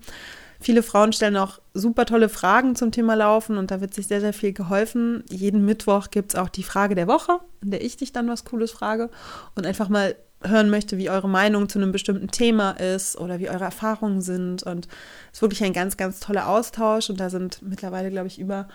Viele 0.60 0.82
Frauen 0.82 1.14
stellen 1.14 1.38
auch 1.38 1.60
super 1.74 2.06
tolle 2.06 2.30
Fragen 2.30 2.76
zum 2.76 2.92
Thema 2.92 3.16
Laufen 3.16 3.58
und 3.58 3.70
da 3.70 3.80
wird 3.80 3.94
sich 3.94 4.08
sehr, 4.08 4.22
sehr 4.22 4.34
viel 4.34 4.54
geholfen. 4.54 5.24
Jeden 5.30 5.66
Mittwoch 5.66 6.10
gibt 6.10 6.34
es 6.34 6.40
auch 6.40 6.50
die 6.50 6.64
Frage 6.64 6.96
der 6.96 7.08
Woche, 7.08 7.40
in 7.62 7.72
der 7.72 7.84
ich 7.84 7.98
dich 7.98 8.12
dann 8.12 8.28
was 8.28 8.44
Cooles 8.44 8.72
frage 8.72 9.10
und 9.56 9.68
einfach 9.68 9.90
mal 9.90 10.16
hören 10.44 10.70
möchte, 10.70 10.98
wie 10.98 11.10
eure 11.10 11.30
Meinung 11.30 11.70
zu 11.70 11.80
einem 11.80 11.92
bestimmten 11.92 12.30
Thema 12.30 12.72
ist 12.72 13.18
oder 13.18 13.40
wie 13.40 13.50
eure 13.50 13.66
Erfahrungen 13.66 14.22
sind. 14.22 14.64
Und 14.64 14.88
es 15.32 15.38
ist 15.38 15.42
wirklich 15.42 15.64
ein 15.64 15.74
ganz, 15.74 15.98
ganz 15.98 16.20
toller 16.20 16.48
Austausch 16.48 17.10
und 17.10 17.20
da 17.20 17.30
sind 17.30 17.62
mittlerweile, 17.62 18.10
glaube 18.10 18.28
ich, 18.28 18.40
über 18.40 18.68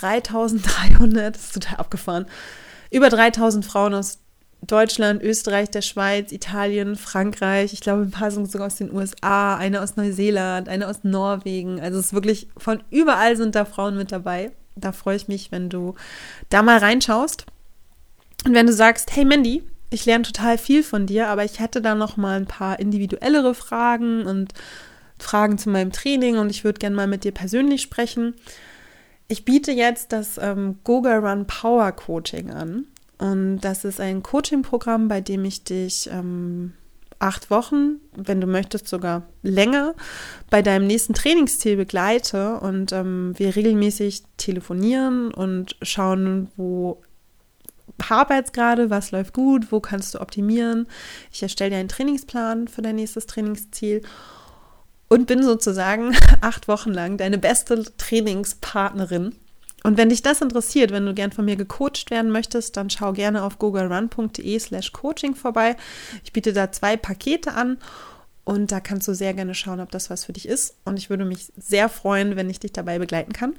3300, 0.00 1.34
das 1.34 1.44
ist 1.44 1.54
total 1.54 1.76
abgefahren, 1.76 2.26
über 2.90 3.08
3000 3.08 3.64
Frauen 3.64 3.94
aus 3.94 4.18
Deutschland, 4.66 5.22
Österreich, 5.22 5.70
der 5.70 5.82
Schweiz, 5.82 6.32
Italien, 6.32 6.96
Frankreich. 6.96 7.72
Ich 7.72 7.80
glaube, 7.80 8.02
ein 8.02 8.10
paar 8.10 8.30
sind 8.30 8.50
sogar 8.50 8.68
aus 8.68 8.76
den 8.76 8.92
USA, 8.92 9.56
eine 9.56 9.82
aus 9.82 9.96
Neuseeland, 9.96 10.68
eine 10.68 10.88
aus 10.88 11.04
Norwegen. 11.04 11.80
Also 11.80 11.98
es 11.98 12.06
ist 12.06 12.14
wirklich 12.14 12.48
von 12.56 12.82
überall 12.90 13.36
sind 13.36 13.54
da 13.54 13.64
Frauen 13.64 13.96
mit 13.96 14.12
dabei. 14.12 14.52
Da 14.76 14.92
freue 14.92 15.16
ich 15.16 15.28
mich, 15.28 15.52
wenn 15.52 15.68
du 15.68 15.94
da 16.48 16.62
mal 16.62 16.78
reinschaust. 16.78 17.46
Und 18.46 18.54
wenn 18.54 18.66
du 18.66 18.72
sagst, 18.72 19.14
hey 19.14 19.24
Mandy, 19.24 19.62
ich 19.90 20.06
lerne 20.06 20.24
total 20.24 20.58
viel 20.58 20.82
von 20.82 21.06
dir, 21.06 21.28
aber 21.28 21.44
ich 21.44 21.60
hätte 21.60 21.80
da 21.80 21.94
noch 21.94 22.16
mal 22.16 22.36
ein 22.36 22.46
paar 22.46 22.78
individuellere 22.78 23.54
Fragen 23.54 24.26
und 24.26 24.52
Fragen 25.18 25.58
zu 25.58 25.70
meinem 25.70 25.92
Training 25.92 26.38
und 26.38 26.50
ich 26.50 26.64
würde 26.64 26.78
gerne 26.78 26.96
mal 26.96 27.06
mit 27.06 27.24
dir 27.24 27.32
persönlich 27.32 27.82
sprechen. 27.82 28.34
Ich 29.28 29.44
biete 29.44 29.72
jetzt 29.72 30.12
das 30.12 30.38
ähm, 30.38 30.78
Goga 30.84 31.18
Run 31.18 31.46
Power 31.46 31.92
Coaching 31.92 32.50
an. 32.50 32.84
Und 33.18 33.60
das 33.60 33.84
ist 33.84 34.00
ein 34.00 34.22
Coaching-Programm, 34.22 35.08
bei 35.08 35.20
dem 35.20 35.44
ich 35.44 35.64
dich 35.64 36.08
ähm, 36.12 36.72
acht 37.18 37.50
Wochen, 37.50 38.00
wenn 38.14 38.40
du 38.40 38.46
möchtest 38.46 38.88
sogar 38.88 39.22
länger, 39.42 39.94
bei 40.50 40.62
deinem 40.62 40.86
nächsten 40.86 41.14
Trainingsziel 41.14 41.76
begleite 41.76 42.58
und 42.60 42.92
ähm, 42.92 43.32
wir 43.36 43.56
regelmäßig 43.56 44.24
telefonieren 44.36 45.32
und 45.32 45.76
schauen, 45.80 46.48
wo 46.56 47.00
hapert 48.02 48.46
es 48.46 48.52
gerade, 48.52 48.90
was 48.90 49.10
läuft 49.10 49.32
gut, 49.32 49.70
wo 49.70 49.80
kannst 49.80 50.14
du 50.14 50.20
optimieren. 50.20 50.86
Ich 51.32 51.42
erstelle 51.42 51.70
dir 51.70 51.76
einen 51.76 51.88
Trainingsplan 51.88 52.68
für 52.68 52.82
dein 52.82 52.96
nächstes 52.96 53.26
Trainingsziel 53.26 54.02
und 55.14 55.26
bin 55.26 55.42
sozusagen 55.42 56.14
acht 56.40 56.68
Wochen 56.68 56.92
lang 56.92 57.16
deine 57.16 57.38
beste 57.38 57.84
Trainingspartnerin 57.96 59.34
und 59.84 59.98
wenn 59.98 60.08
dich 60.08 60.22
das 60.22 60.40
interessiert, 60.40 60.92
wenn 60.92 61.04
du 61.04 61.12
gern 61.12 61.30
von 61.30 61.44
mir 61.44 61.56
gecoacht 61.56 62.10
werden 62.10 62.30
möchtest, 62.30 62.78
dann 62.78 62.88
schau 62.88 63.12
gerne 63.12 63.42
auf 63.42 63.58
googlerun.de 63.58 64.58
slash 64.58 64.92
coaching 64.92 65.34
vorbei. 65.34 65.76
Ich 66.24 66.32
biete 66.32 66.54
da 66.54 66.72
zwei 66.72 66.96
Pakete 66.96 67.52
an 67.52 67.76
und 68.44 68.72
da 68.72 68.80
kannst 68.80 69.06
du 69.08 69.14
sehr 69.14 69.34
gerne 69.34 69.54
schauen, 69.54 69.80
ob 69.80 69.90
das 69.90 70.08
was 70.08 70.24
für 70.24 70.32
dich 70.32 70.48
ist. 70.48 70.76
Und 70.86 70.96
ich 70.96 71.10
würde 71.10 71.26
mich 71.26 71.52
sehr 71.58 71.90
freuen, 71.90 72.34
wenn 72.34 72.48
ich 72.48 72.60
dich 72.60 72.72
dabei 72.72 72.98
begleiten 72.98 73.34
kann. 73.34 73.56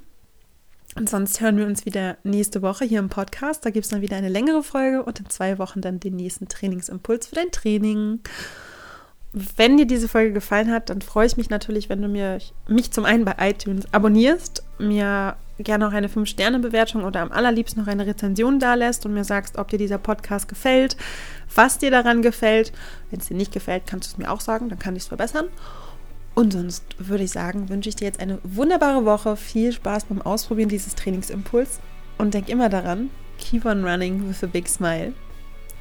Und 0.95 1.09
sonst 1.09 1.41
hören 1.41 1.57
wir 1.57 1.67
uns 1.67 1.85
wieder 1.85 2.17
nächste 2.23 2.63
Woche 2.63 2.85
hier 2.85 2.99
im 2.99 3.09
Podcast. 3.09 3.63
Da 3.63 3.69
gibt 3.69 3.85
es 3.85 3.91
dann 3.91 4.01
wieder 4.01 4.17
eine 4.17 4.29
längere 4.29 4.63
Folge 4.63 5.03
und 5.03 5.19
in 5.19 5.29
zwei 5.29 5.59
Wochen 5.59 5.81
dann 5.81 5.99
den 5.99 6.15
nächsten 6.15 6.47
Trainingsimpuls 6.47 7.27
für 7.27 7.35
dein 7.35 7.51
Training. 7.51 8.21
Wenn 9.37 9.75
dir 9.75 9.85
diese 9.85 10.07
Folge 10.07 10.31
gefallen 10.31 10.71
hat, 10.71 10.89
dann 10.89 11.01
freue 11.01 11.27
ich 11.27 11.35
mich 11.35 11.49
natürlich, 11.49 11.89
wenn 11.89 12.01
du 12.01 12.07
mir 12.07 12.39
mich 12.69 12.91
zum 12.91 13.03
einen 13.03 13.25
bei 13.25 13.35
iTunes 13.37 13.85
abonnierst, 13.93 14.63
mir 14.79 15.35
gerne 15.59 15.87
auch 15.89 15.91
eine 15.91 16.07
5-Sterne-Bewertung 16.07 17.03
oder 17.03 17.19
am 17.19 17.33
allerliebsten 17.33 17.83
noch 17.83 17.91
eine 17.91 18.07
Rezension 18.07 18.59
da 18.59 18.75
lässt 18.75 19.05
und 19.05 19.13
mir 19.13 19.25
sagst, 19.25 19.57
ob 19.57 19.67
dir 19.67 19.77
dieser 19.77 19.97
Podcast 19.97 20.47
gefällt, 20.47 20.95
was 21.53 21.77
dir 21.77 21.91
daran 21.91 22.21
gefällt. 22.21 22.71
Wenn 23.09 23.19
es 23.19 23.27
dir 23.27 23.35
nicht 23.35 23.51
gefällt, 23.51 23.83
kannst 23.87 24.07
du 24.07 24.13
es 24.13 24.17
mir 24.17 24.31
auch 24.31 24.39
sagen, 24.39 24.69
dann 24.69 24.79
kann 24.79 24.95
ich 24.95 25.03
es 25.03 25.09
verbessern. 25.09 25.47
Und 26.33 26.53
sonst 26.53 26.85
würde 26.97 27.25
ich 27.25 27.31
sagen, 27.31 27.67
wünsche 27.67 27.89
ich 27.89 27.97
dir 27.97 28.05
jetzt 28.05 28.21
eine 28.21 28.39
wunderbare 28.43 29.03
Woche, 29.03 29.35
viel 29.35 29.73
Spaß 29.73 30.05
beim 30.05 30.21
Ausprobieren 30.21 30.69
dieses 30.69 30.95
Trainingsimpuls 30.95 31.81
und 32.17 32.33
denk 32.33 32.47
immer 32.47 32.69
daran, 32.69 33.09
keep 33.37 33.65
on 33.65 33.83
running 33.83 34.29
with 34.29 34.43
a 34.45 34.47
big 34.47 34.69
smile. 34.69 35.11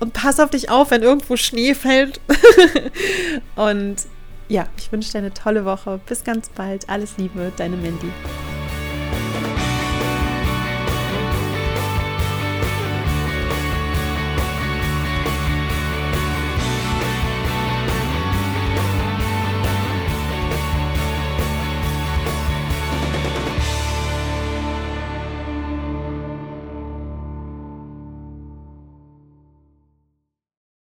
Und 0.01 0.13
pass 0.13 0.41
auf 0.41 0.51
dich 0.51 0.71
auf, 0.71 0.91
wenn 0.91 1.03
irgendwo 1.03 1.37
Schnee 1.37 1.75
fällt. 1.75 2.21
und 3.57 3.97
ja, 4.49 4.67
ich 4.77 4.93
wünsche 4.93 5.13
dir 5.13 5.19
eine 5.19 5.33
tolle 5.33 5.65
Woche. 5.65 6.01
Bis 6.07 6.25
ganz 6.25 6.49
bald. 6.49 6.89
Alles 6.89 7.17
Liebe, 7.17 7.53
deine 7.57 7.77
Mandy. 7.77 8.11